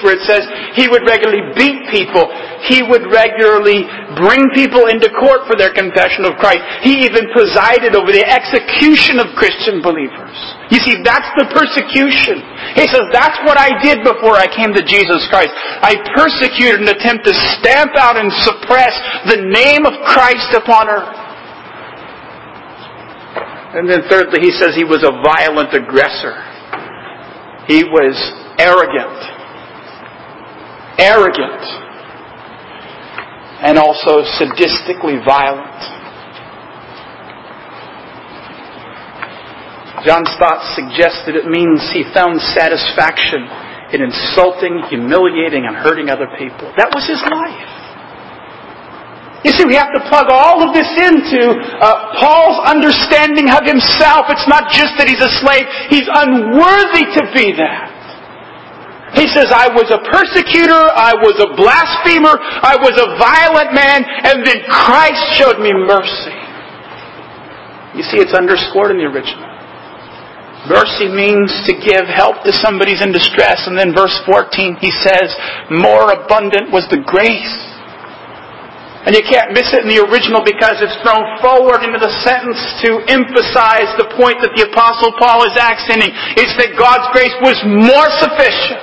[0.07, 2.31] where it says he would regularly beat people.
[2.63, 3.83] He would regularly
[4.15, 6.63] bring people into court for their confession of Christ.
[6.79, 10.31] He even presided over the execution of Christian believers.
[10.71, 12.39] You see, that's the persecution.
[12.79, 15.51] He says, that's what I did before I came to Jesus Christ.
[15.83, 18.95] I persecuted and attempt to stamp out and suppress
[19.27, 21.22] the name of Christ upon earth.
[23.73, 26.37] And then thirdly, he says he was a violent aggressor.
[27.65, 28.13] He was
[28.61, 29.17] arrogant.
[31.01, 31.63] Arrogant.
[33.65, 35.73] And also sadistically violent.
[40.05, 43.47] John Stott suggested it means he found satisfaction
[43.95, 46.69] in insulting, humiliating, and hurting other people.
[46.77, 47.72] That was his life.
[49.43, 54.31] You see, we have to plug all of this into uh, Paul's understanding of himself.
[54.31, 57.91] It's not just that he's a slave, he's unworthy to be that.
[59.19, 64.01] He says, I was a persecutor, I was a blasphemer, I was a violent man,
[64.07, 66.33] and then Christ showed me mercy.
[67.99, 69.53] You see, it's underscored in the original.
[70.71, 75.35] Mercy means to give help to somebody in distress, and then verse 14 he says,
[75.69, 77.72] more abundant was the grace
[79.03, 82.55] and you can't miss it in the original because it's thrown forward into the sentence
[82.87, 86.07] to emphasize the point that the Apostle Paul is accenting.
[86.39, 88.79] It's that God's grace was more sufficient.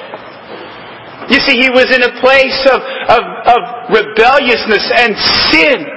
[1.32, 2.84] You see, he was in a place of,
[3.16, 3.60] of, of
[3.96, 5.16] rebelliousness and
[5.48, 5.88] sin,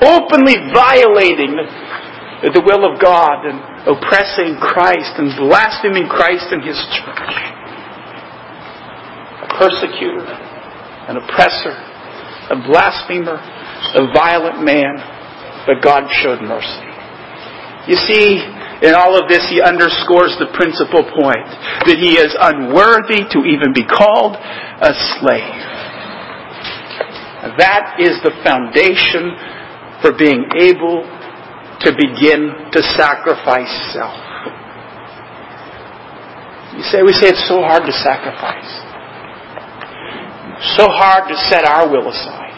[0.00, 6.80] openly violating the, the will of God and oppressing Christ and blaspheming Christ and his
[6.96, 7.34] church.
[9.44, 10.32] A persecutor,
[11.12, 11.93] an oppressor,
[12.50, 15.00] a blasphemer, a violent man,
[15.66, 16.84] but God showed mercy.
[17.88, 18.40] You see,
[18.84, 21.48] in all of this, he underscores the principal point
[21.88, 25.60] that he is unworthy to even be called a slave.
[27.60, 29.36] That is the foundation
[30.00, 31.04] for being able
[31.80, 34.16] to begin to sacrifice self.
[36.76, 38.83] You say, we say it's so hard to sacrifice
[40.76, 42.54] so hard to set our will aside.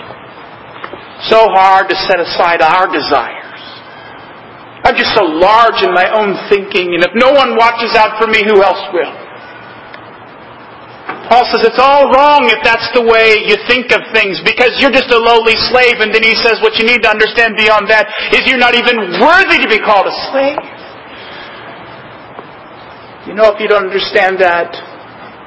[1.32, 3.46] So hard to set aside our desires.
[4.84, 8.28] I'm just so large in my own thinking, and if no one watches out for
[8.30, 9.26] me, who else will?
[11.26, 14.94] Paul says it's all wrong if that's the way you think of things because you're
[14.94, 15.98] just a lowly slave.
[15.98, 19.18] And then he says what you need to understand beyond that is you're not even
[19.18, 20.62] worthy to be called a slave.
[23.26, 24.70] You know, if you don't understand that,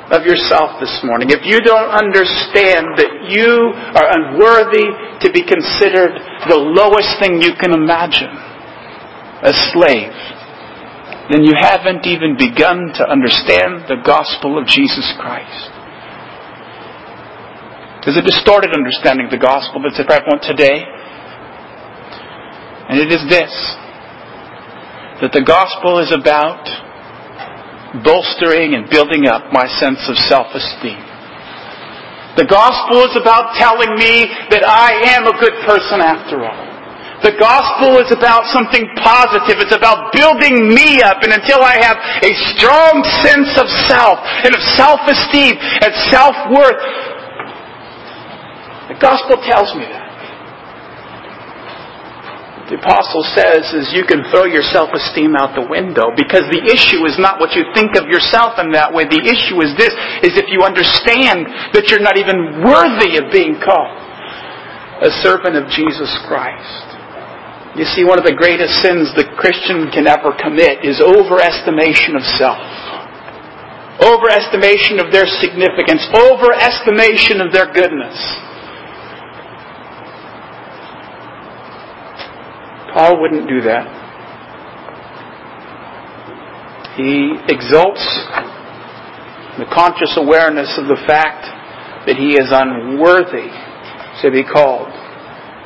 [0.09, 4.89] of yourself this morning, if you don't understand that you are unworthy
[5.21, 6.17] to be considered
[6.49, 8.33] the lowest thing you can imagine,
[9.45, 10.13] a slave,
[11.29, 15.69] then you haven't even begun to understand the gospel of Jesus Christ.
[18.01, 20.81] There's a distorted understanding of the gospel that's prevalent today.
[22.89, 23.53] And it is this
[25.21, 26.63] that the gospel is about
[28.05, 31.01] bolstering and building up my sense of self-esteem.
[32.37, 36.69] The gospel is about telling me that I am a good person after all.
[37.19, 39.59] The gospel is about something positive.
[39.59, 41.19] It's about building me up.
[41.19, 46.79] And until I have a strong sense of self and of self-esteem and self-worth,
[48.87, 49.98] the gospel tells me that.
[52.69, 57.01] The apostle says is you can throw your self-esteem out the window because the issue
[57.09, 59.09] is not what you think of yourself in that way.
[59.09, 59.89] The issue is this,
[60.21, 63.97] is if you understand that you're not even worthy of being called
[65.01, 66.85] a servant of Jesus Christ.
[67.73, 72.23] You see, one of the greatest sins the Christian can ever commit is overestimation of
[72.37, 72.61] self.
[73.97, 76.05] Overestimation of their significance.
[76.13, 78.13] Overestimation of their goodness.
[82.93, 83.85] Paul wouldn't do that.
[86.97, 88.03] He exalts
[89.57, 91.45] the conscious awareness of the fact
[92.07, 93.51] that he is unworthy
[94.21, 94.89] to be called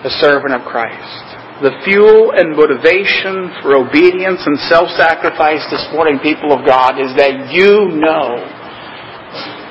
[0.05, 6.51] a servant of Christ the fuel and motivation for obedience and self-sacrifice this morning, people
[6.51, 8.35] of God, is that you know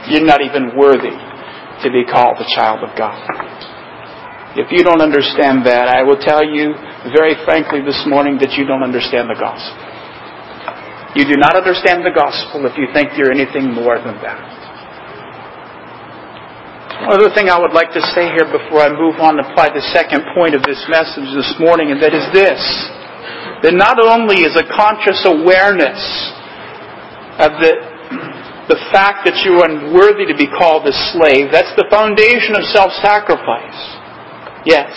[0.09, 3.52] you're not even worthy to be called the child of God.
[4.53, 6.77] If you don't understand that, I will tell you
[7.17, 9.81] very frankly this morning that you don't understand the gospel.
[11.17, 14.41] You do not understand the gospel if you think you're anything more than that.
[17.09, 19.73] One other thing I would like to say here before I move on to apply
[19.73, 22.61] the second point of this message this morning, and that is this.
[23.65, 25.97] That not only is a conscious awareness
[27.41, 27.73] of the,
[28.69, 34.02] the fact that you're unworthy to be called a slave, that's the foundation of self-sacrifice.
[34.65, 34.91] Yes.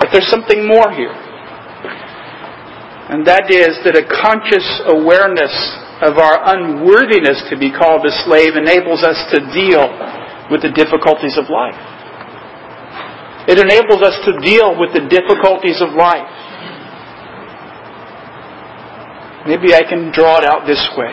[0.00, 1.14] But there's something more here.
[3.04, 5.52] And that is that a conscious awareness
[6.02, 9.86] of our unworthiness to be called a slave enables us to deal
[10.50, 11.78] with the difficulties of life.
[13.46, 16.32] It enables us to deal with the difficulties of life.
[19.46, 21.12] Maybe I can draw it out this way.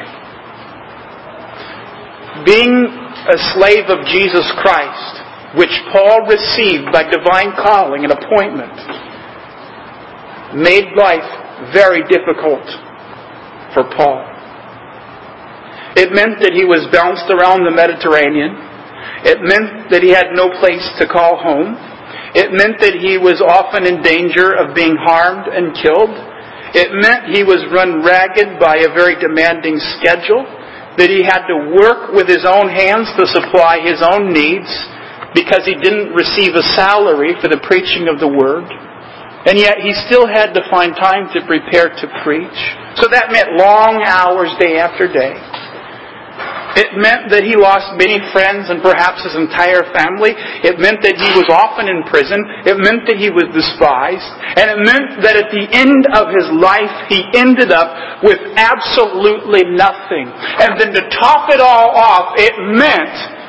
[2.48, 2.88] Being
[3.28, 5.21] a slave of Jesus Christ,
[5.56, 8.72] which Paul received by divine calling and appointment,
[10.56, 11.28] made life
[11.76, 12.64] very difficult
[13.76, 14.24] for Paul.
[16.00, 18.56] It meant that he was bounced around the Mediterranean.
[19.28, 21.76] It meant that he had no place to call home.
[22.32, 26.16] It meant that he was often in danger of being harmed and killed.
[26.72, 30.48] It meant he was run ragged by a very demanding schedule,
[30.96, 34.72] that he had to work with his own hands to supply his own needs
[35.34, 38.68] because he didn't receive a salary for the preaching of the word.
[39.46, 42.60] And yet he still had to find time to prepare to preach.
[43.02, 45.34] So that meant long hours day after day.
[46.72, 50.32] It meant that he lost many friends and perhaps his entire family.
[50.64, 52.40] It meant that he was often in prison.
[52.64, 54.32] It meant that he was despised.
[54.56, 59.68] And it meant that at the end of his life, he ended up with absolutely
[59.68, 60.32] nothing.
[60.64, 63.41] And then to top it all off, it meant,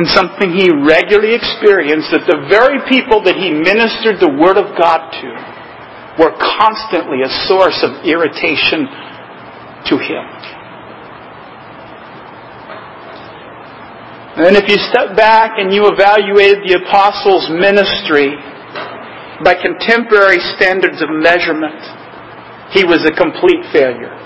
[0.00, 4.72] and something he regularly experienced, that the very people that he ministered the Word of
[4.72, 5.28] God to
[6.16, 8.88] were constantly a source of irritation
[9.92, 10.24] to him.
[14.40, 18.32] And if you step back and you evaluated the apostles' ministry
[19.44, 21.76] by contemporary standards of measurement,
[22.72, 24.16] he was a complete failure.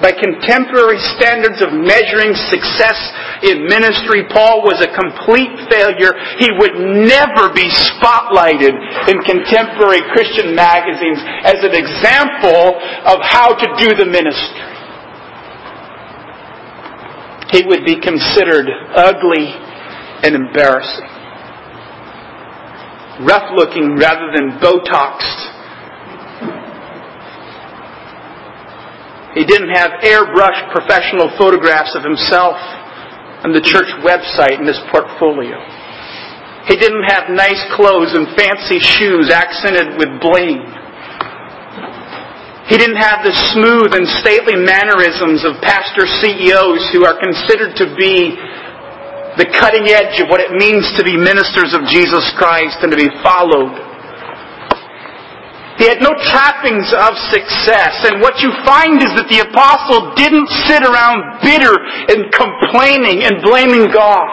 [0.00, 2.98] By contemporary standards of measuring success
[3.44, 6.16] in ministry, Paul was a complete failure.
[6.40, 8.72] He would never be spotlighted
[9.12, 14.70] in contemporary Christian magazines as an example of how to do the ministry
[17.52, 19.50] he would be considered ugly
[20.22, 21.08] and embarrassing.
[23.26, 25.59] Rough looking rather than Botoxed.
[29.34, 32.58] He didn't have airbrushed professional photographs of himself
[33.46, 35.54] on the church website in his portfolio.
[36.66, 40.60] He didn't have nice clothes and fancy shoes accented with bling.
[42.68, 47.90] He didn't have the smooth and stately mannerisms of pastor CEOs who are considered to
[47.98, 48.38] be
[49.38, 52.98] the cutting edge of what it means to be ministers of Jesus Christ and to
[52.98, 53.89] be followed.
[55.80, 58.04] He had no trappings of success.
[58.04, 61.72] And what you find is that the apostle didn't sit around bitter
[62.12, 64.28] and complaining and blaming God.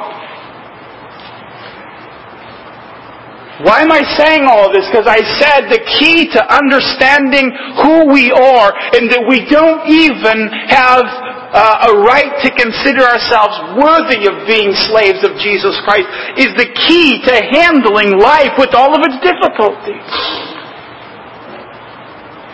[3.63, 4.91] Why am I saying all this?
[4.91, 10.51] Because I said the key to understanding who we are and that we don't even
[10.67, 16.51] have uh, a right to consider ourselves worthy of being slaves of Jesus Christ is
[16.59, 20.11] the key to handling life with all of its difficulties.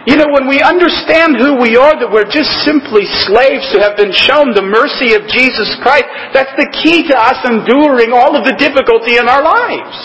[0.04, 3.96] You know, when we understand who we are, that we're just simply slaves who have
[3.96, 8.44] been shown the mercy of Jesus Christ, that's the key to us enduring all of
[8.44, 9.96] the difficulty in our lives.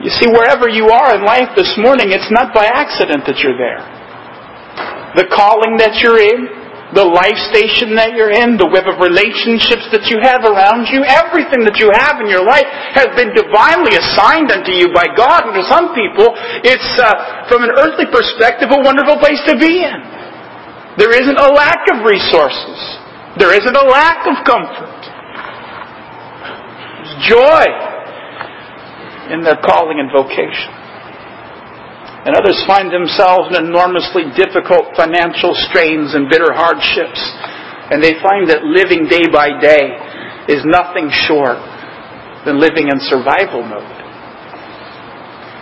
[0.00, 3.60] You see, wherever you are in life this morning, it's not by accident that you're
[3.60, 3.84] there.
[5.14, 6.61] The calling that you're in,
[6.92, 11.00] the life station that you're in, the web of relationships that you have around you,
[11.08, 15.48] everything that you have in your life has been divinely assigned unto you by God.
[15.48, 19.80] And to some people, it's, uh, from an earthly perspective, a wonderful place to be
[19.80, 20.00] in.
[21.00, 22.76] There isn't a lack of resources.
[23.40, 25.00] There isn't a lack of comfort.
[27.00, 27.64] There's joy
[29.32, 30.81] in their calling and vocation
[32.22, 37.18] and others find themselves in enormously difficult financial strains and bitter hardships.
[37.90, 39.90] And they find that living day by day
[40.46, 41.58] is nothing short
[42.46, 44.01] than living in survival mode.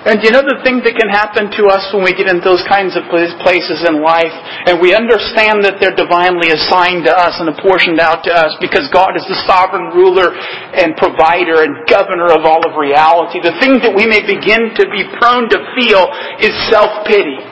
[0.00, 2.64] And you know the thing that can happen to us when we get into those
[2.64, 4.32] kinds of places in life
[4.64, 8.88] and we understand that they're divinely assigned to us and apportioned out to us because
[8.96, 10.32] God is the sovereign ruler
[10.72, 13.44] and provider and governor of all of reality.
[13.44, 16.08] The thing that we may begin to be prone to feel
[16.40, 17.44] is self-pity.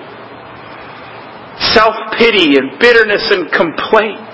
[1.76, 4.32] Self-pity and bitterness and complaint.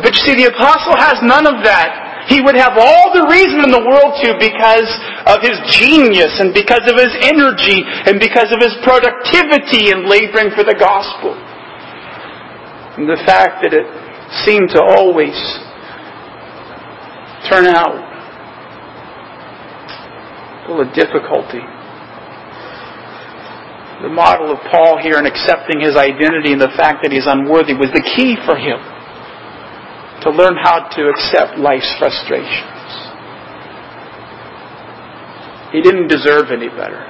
[0.00, 2.07] But you see, the apostle has none of that.
[2.28, 4.90] He would have all the reason in the world to because
[5.24, 10.52] of his genius and because of his energy and because of his productivity in laboring
[10.52, 11.32] for the gospel.
[13.00, 13.88] And the fact that it
[14.44, 15.32] seemed to always
[17.48, 17.96] turn out
[20.68, 21.64] full of difficulty.
[24.04, 27.72] The model of Paul here in accepting his identity and the fact that he's unworthy
[27.72, 28.97] was the key for him
[30.28, 32.76] to learn how to accept life's frustrations.
[35.72, 37.00] He didn't deserve any better.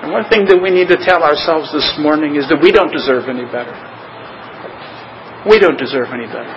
[0.00, 2.92] And one thing that we need to tell ourselves this morning is that we don't
[2.92, 3.72] deserve any better.
[5.48, 6.56] We don't deserve any better.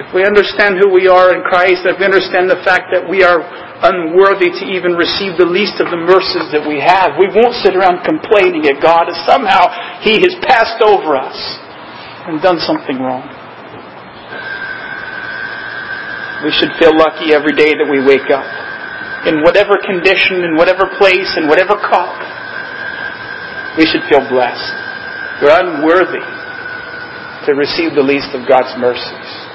[0.00, 3.24] If we understand who we are in Christ, if we understand the fact that we
[3.24, 3.44] are
[3.82, 7.76] unworthy to even receive the least of the mercies that we have, we won't sit
[7.76, 9.68] around complaining at God as somehow
[10.00, 11.36] He has passed over us
[12.28, 13.47] and done something wrong.
[16.44, 18.46] We should feel lucky every day that we wake up.
[19.26, 22.14] In whatever condition, in whatever place, in whatever cup,
[23.76, 24.74] we should feel blessed.
[25.42, 26.22] We're unworthy
[27.46, 29.47] to receive the least of God's mercies.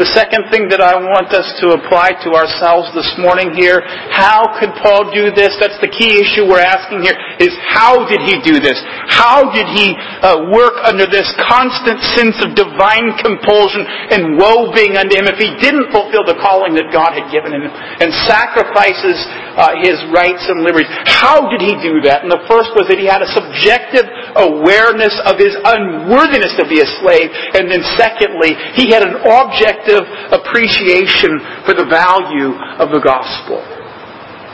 [0.00, 4.56] The second thing that I want us to apply to ourselves this morning here, how
[4.56, 5.52] could Paul do this?
[5.60, 8.80] That's the key issue we're asking here, is how did he do this?
[9.12, 9.92] How did he
[10.24, 15.36] uh, work under this constant sense of divine compulsion and woe being unto him if
[15.36, 19.20] he didn't fulfill the calling that God had given him and sacrifices
[19.60, 20.88] uh, his rights and liberties?
[21.04, 22.24] How did he do that?
[22.24, 26.80] And the first was that he had a subjective awareness of his unworthiness to be
[26.80, 27.28] a slave.
[27.56, 33.60] And then secondly, he had an objective appreciation for the value of the gospel.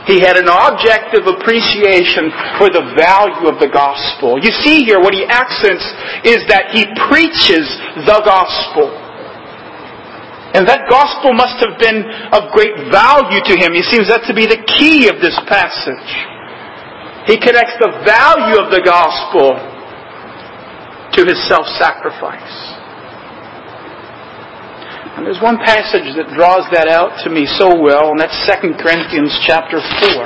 [0.07, 4.41] He had an objective appreciation for the value of the gospel.
[4.41, 5.85] You see here, what he accents
[6.25, 7.67] is that he preaches
[8.09, 8.89] the gospel.
[10.57, 12.01] And that gospel must have been
[12.33, 13.77] of great value to him.
[13.77, 16.09] He seems that to be the key of this passage.
[17.29, 19.53] He connects the value of the gospel
[21.13, 22.55] to his self-sacrifice.
[25.13, 28.81] And there's one passage that draws that out to me so well, and that's 2
[28.81, 30.25] Corinthians chapter 4.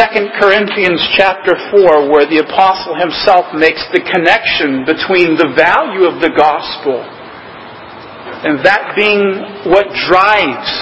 [0.00, 6.24] 2 Corinthians chapter 4, where the apostle himself makes the connection between the value of
[6.24, 7.04] the gospel
[8.48, 10.72] and that being what drives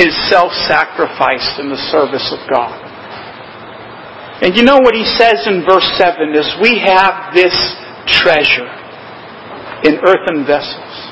[0.00, 2.87] his self-sacrifice in the service of God.
[4.40, 7.54] And you know what he says in verse 7 is we have this
[8.06, 8.68] treasure
[9.82, 11.08] in earthen vessels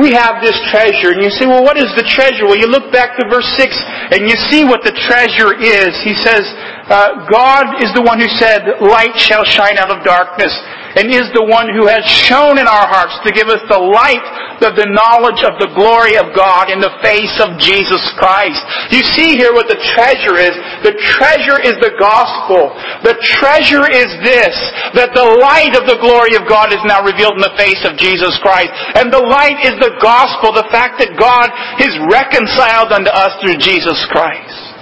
[0.00, 1.12] we have this treasure.
[1.12, 2.48] And you say, well, what is the treasure?
[2.48, 3.68] Well, you look back to verse 6
[4.16, 5.92] and you see what the treasure is.
[6.00, 6.48] He says,
[6.88, 10.52] uh, God is the one who said, light shall shine out of darkness
[10.96, 14.24] and is the one who has shown in our hearts to give us the light
[14.62, 18.62] of the knowledge of the glory of God in the face of Jesus Christ.
[18.94, 20.54] You see here what the treasure is.
[20.86, 22.70] The treasure is the gospel.
[23.02, 24.54] The treasure is this,
[24.94, 27.98] that the light of the glory of God is now revealed in the face of
[27.98, 28.70] Jesus Christ.
[28.94, 31.50] And the light is the gospel, the fact that God
[31.82, 34.72] is reconciled unto us through Jesus Christ.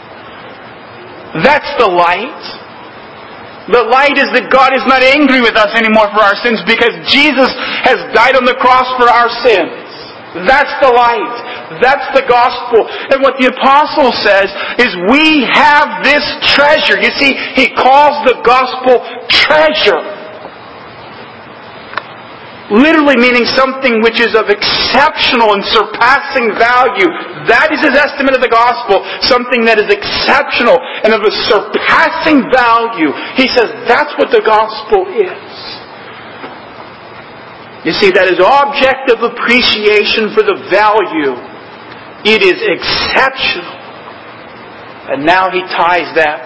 [1.40, 2.59] That's the light.
[3.70, 6.90] The light is that God is not angry with us anymore for our sins because
[7.06, 7.50] Jesus
[7.86, 9.70] has died on the cross for our sins.
[10.46, 11.34] That's the light.
[11.82, 12.86] That's the gospel.
[12.86, 16.22] And what the apostle says is we have this
[16.54, 16.98] treasure.
[16.98, 20.19] You see, he calls the gospel treasure
[22.70, 27.10] literally meaning something which is of exceptional and surpassing value.
[27.50, 32.46] That is his estimate of the gospel, something that is exceptional and of a surpassing
[32.54, 33.10] value.
[33.34, 35.52] He says that's what the gospel is.
[37.82, 41.32] You see, that is object of appreciation for the value.
[42.28, 43.80] It is exceptional.
[45.10, 46.44] And now he ties that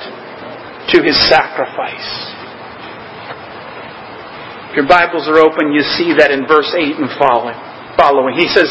[0.95, 2.34] to his sacrifice.
[4.75, 7.55] If your Bibles are open, you see that in verse 8 and following.
[7.95, 8.35] following.
[8.35, 8.66] He says,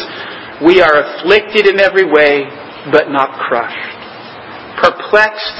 [0.60, 2.44] We are afflicted in every way,
[2.92, 3.96] but not crushed.
[4.84, 5.56] Perplexed,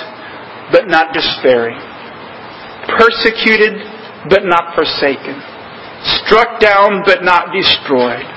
[0.68, 1.80] but not despairing.
[2.92, 3.88] Persecuted,
[4.28, 5.32] but not forsaken.
[6.28, 8.28] Struck down, but not destroyed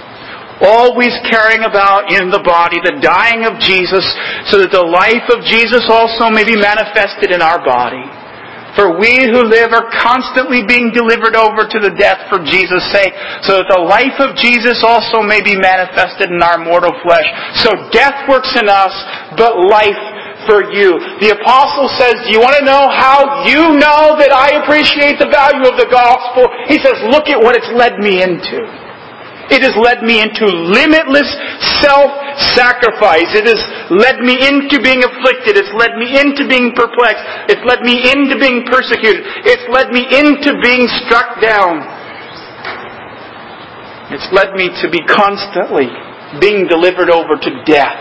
[0.64, 4.02] always carrying about in the body the dying of Jesus,
[4.50, 8.02] so that the life of Jesus also may be manifested in our body.
[8.78, 13.18] For we who live are constantly being delivered over to the death for Jesus' sake,
[13.42, 17.26] so that the life of Jesus also may be manifested in our mortal flesh.
[17.66, 18.94] So death works in us,
[19.34, 19.98] but life
[20.46, 20.94] for you.
[21.20, 25.28] The apostle says, do you want to know how you know that I appreciate the
[25.28, 26.46] value of the gospel?
[26.70, 28.62] He says, look at what it's led me into.
[29.50, 31.28] It has led me into limitless
[32.38, 33.34] self-sacrifice.
[33.34, 35.58] It has led me into being afflicted.
[35.58, 37.24] It's led me into being perplexed.
[37.50, 39.26] It's led me into being persecuted.
[39.46, 41.82] It's led me into being struck down.
[44.14, 45.90] It's led me to be constantly
[46.40, 48.00] being delivered over to death.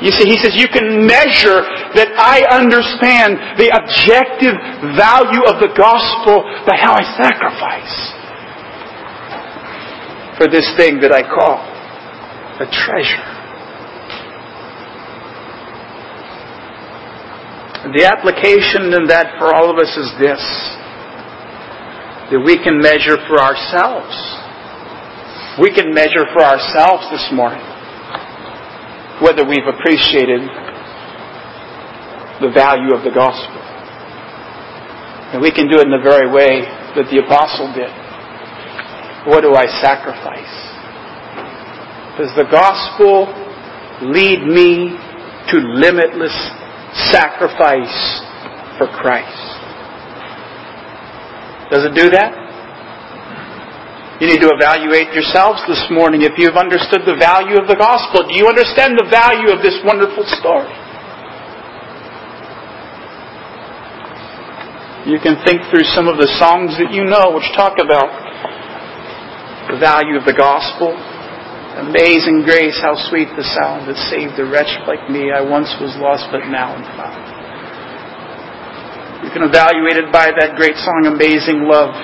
[0.00, 1.60] You see, he says you can measure
[1.92, 4.56] that I understand the objective
[4.96, 7.96] value of the gospel by how I sacrifice
[10.40, 11.60] for this thing that I call
[12.60, 13.30] a treasure.
[17.69, 20.42] And the application in that for all of us is this
[22.28, 24.14] that we can measure for ourselves.
[25.58, 27.64] We can measure for ourselves this morning
[29.18, 30.46] whether we've appreciated
[32.40, 33.60] the value of the gospel.
[35.34, 36.62] And we can do it in the very way
[36.96, 37.90] that the apostle did.
[39.26, 40.54] What do I sacrifice?
[42.16, 43.26] Does the gospel
[44.06, 44.96] lead me
[45.50, 46.34] to limitless
[46.94, 48.22] sacrifice
[48.78, 49.50] for Christ?
[51.70, 52.34] Does it do that?
[54.20, 58.28] You need to evaluate yourselves this morning if you've understood the value of the gospel.
[58.28, 60.68] Do you understand the value of this wonderful story?
[65.08, 68.12] You can think through some of the songs that you know which talk about
[69.72, 70.92] the value of the gospel.
[71.80, 75.32] Amazing grace, how sweet the sound that saved a wretch like me.
[75.32, 77.24] I once was lost, but now am found.
[79.24, 81.96] You can evaluate it by that great song, Amazing Love.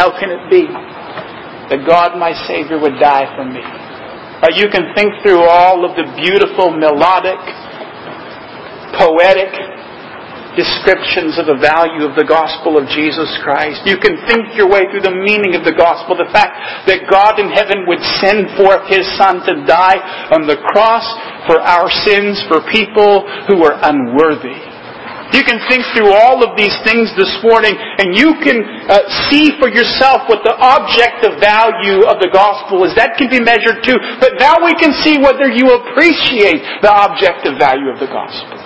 [0.00, 3.60] How can it be that God, my Savior, would die for me?
[4.40, 7.40] Or you can think through all of the beautiful, melodic,
[8.96, 9.52] poetic,
[10.56, 13.84] descriptions of the value of the gospel of Jesus Christ.
[13.88, 17.40] You can think your way through the meaning of the gospel, the fact that God
[17.40, 20.00] in heaven would send forth His Son to die
[20.32, 21.04] on the cross
[21.48, 24.72] for our sins, for people who are unworthy.
[25.32, 29.00] You can think through all of these things this morning and you can uh,
[29.32, 32.92] see for yourself what the objective value of the gospel is.
[33.00, 33.96] That can be measured too.
[34.20, 38.61] But now we can see whether you appreciate the objective value of the gospel.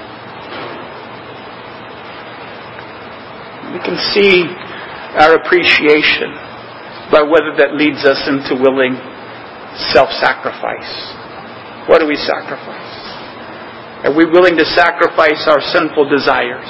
[3.72, 4.46] We can see
[5.16, 6.30] our appreciation
[7.10, 8.94] by whether that leads us into willing
[9.94, 10.92] self-sacrifice.
[11.88, 12.94] What do we sacrifice?
[14.04, 16.68] Are we willing to sacrifice our sinful desires?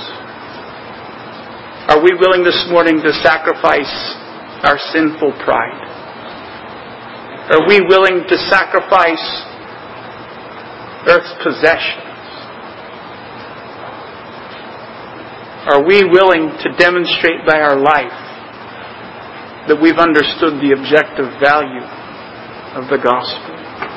[1.88, 3.92] Are we willing this morning to sacrifice
[4.64, 5.82] our sinful pride?
[7.50, 9.22] Are we willing to sacrifice
[11.06, 12.05] earth's possession?
[15.66, 18.14] Are we willing to demonstrate by our life
[19.66, 21.82] that we've understood the objective value
[22.78, 23.50] of the gospel?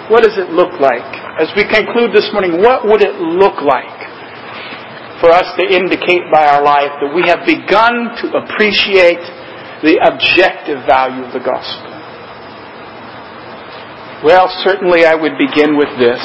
[0.09, 1.05] What does it look like?
[1.37, 4.01] As we conclude this morning, what would it look like
[5.21, 9.21] for us to indicate by our life that we have begun to appreciate
[9.85, 11.93] the objective value of the gospel?
[14.25, 16.17] Well, certainly I would begin with this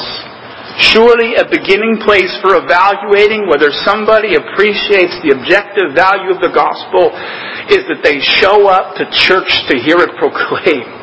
[0.77, 7.15] Surely a beginning place for evaluating whether somebody appreciates the objective value of the gospel
[7.71, 10.95] is that they show up to church to hear it proclaimed.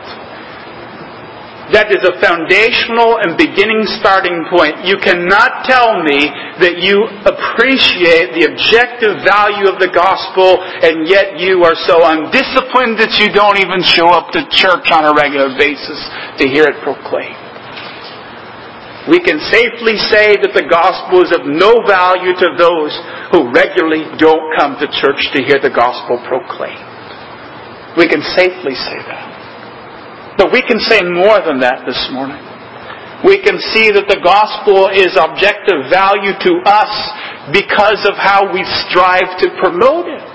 [1.73, 4.85] That is a foundational and beginning starting point.
[4.85, 6.29] You cannot tell me
[6.61, 13.01] that you appreciate the objective value of the gospel and yet you are so undisciplined
[13.01, 15.97] that you don't even show up to church on a regular basis
[16.37, 17.51] to hear it proclaimed.
[19.11, 22.94] We can safely say that the gospel is of no value to those
[23.34, 26.86] who regularly don't come to church to hear the gospel proclaimed.
[27.98, 30.38] We can safely say that.
[30.38, 32.40] But we can say more than that this morning.
[33.26, 36.94] We can see that the gospel is objective value to us
[37.50, 40.34] because of how we strive to promote it.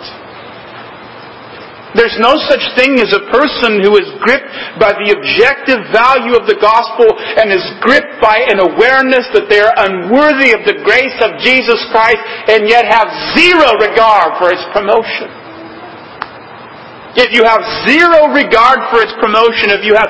[1.95, 4.49] There's no such thing as a person who is gripped
[4.81, 9.61] by the objective value of the gospel and is gripped by an awareness that they
[9.61, 12.19] are unworthy of the grace of Jesus Christ
[12.49, 13.07] and yet have
[13.37, 15.36] zero regard for its promotion
[17.17, 20.09] if you have zero regard for its promotion, if you have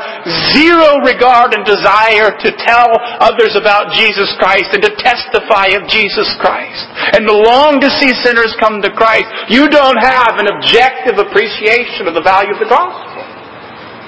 [0.51, 2.91] zero regard and desire to tell
[3.23, 6.83] others about Jesus Christ and to testify of Jesus Christ,
[7.15, 12.11] and to long to see sinners come to Christ, you don't have an objective appreciation
[12.11, 13.23] of the value of the gospel.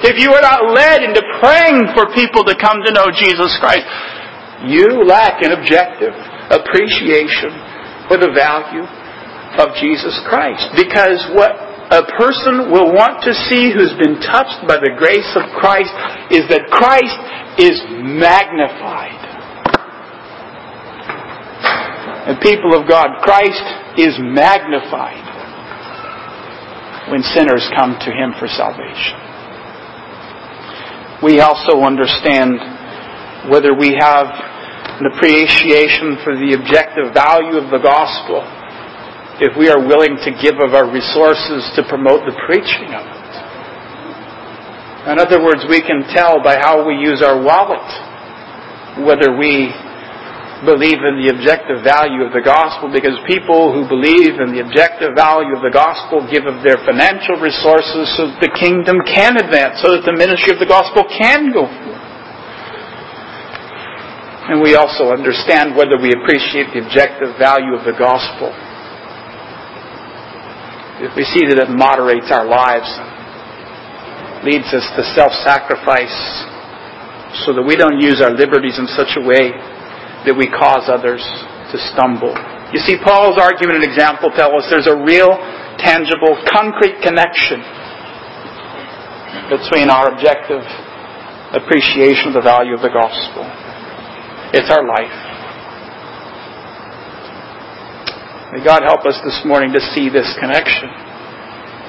[0.04, 3.88] If you are not led into praying for people to come to know Jesus Christ,
[4.68, 6.12] you lack an objective
[6.52, 7.56] appreciation
[8.12, 8.84] for the value
[9.56, 10.68] of Jesus Christ.
[10.76, 15.42] Because what a person will want to see who's been touched by the grace of
[15.58, 15.90] Christ
[16.30, 17.18] is that Christ
[17.58, 19.18] is magnified.
[22.30, 23.66] And people of God, Christ
[23.98, 25.26] is magnified
[27.10, 29.18] when sinners come to Him for salvation.
[31.26, 34.30] We also understand whether we have
[35.02, 38.46] an appreciation for the objective value of the gospel
[39.40, 43.20] if we are willing to give of our resources to promote the preaching of it.
[45.08, 47.88] In other words, we can tell by how we use our wallet
[49.08, 49.72] whether we
[50.68, 55.16] believe in the objective value of the gospel because people who believe in the objective
[55.16, 59.80] value of the gospel give of their financial resources so that the kingdom can advance,
[59.80, 62.04] so that the ministry of the gospel can go forth.
[64.52, 68.52] And we also understand whether we appreciate the objective value of the gospel
[71.00, 72.88] we see that it moderates our lives,
[74.43, 76.18] leads us to self-sacrifice,
[77.45, 79.56] so that we don't use our liberties in such a way
[80.28, 81.24] that we cause others
[81.72, 82.36] to stumble.
[82.76, 85.39] You see, Paul's argument and example tell us there's a real,
[85.80, 87.64] tangible, concrete connection
[89.47, 90.62] between our objective
[91.56, 93.47] appreciation of the value of the gospel.
[94.54, 95.29] It's our life.
[98.52, 100.89] May God help us this morning to see this connection.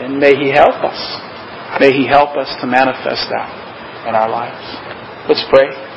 [0.05, 1.01] And may He help us.
[1.81, 3.49] May He help us to manifest that
[4.09, 4.61] in our lives.
[5.29, 5.90] Let's pray.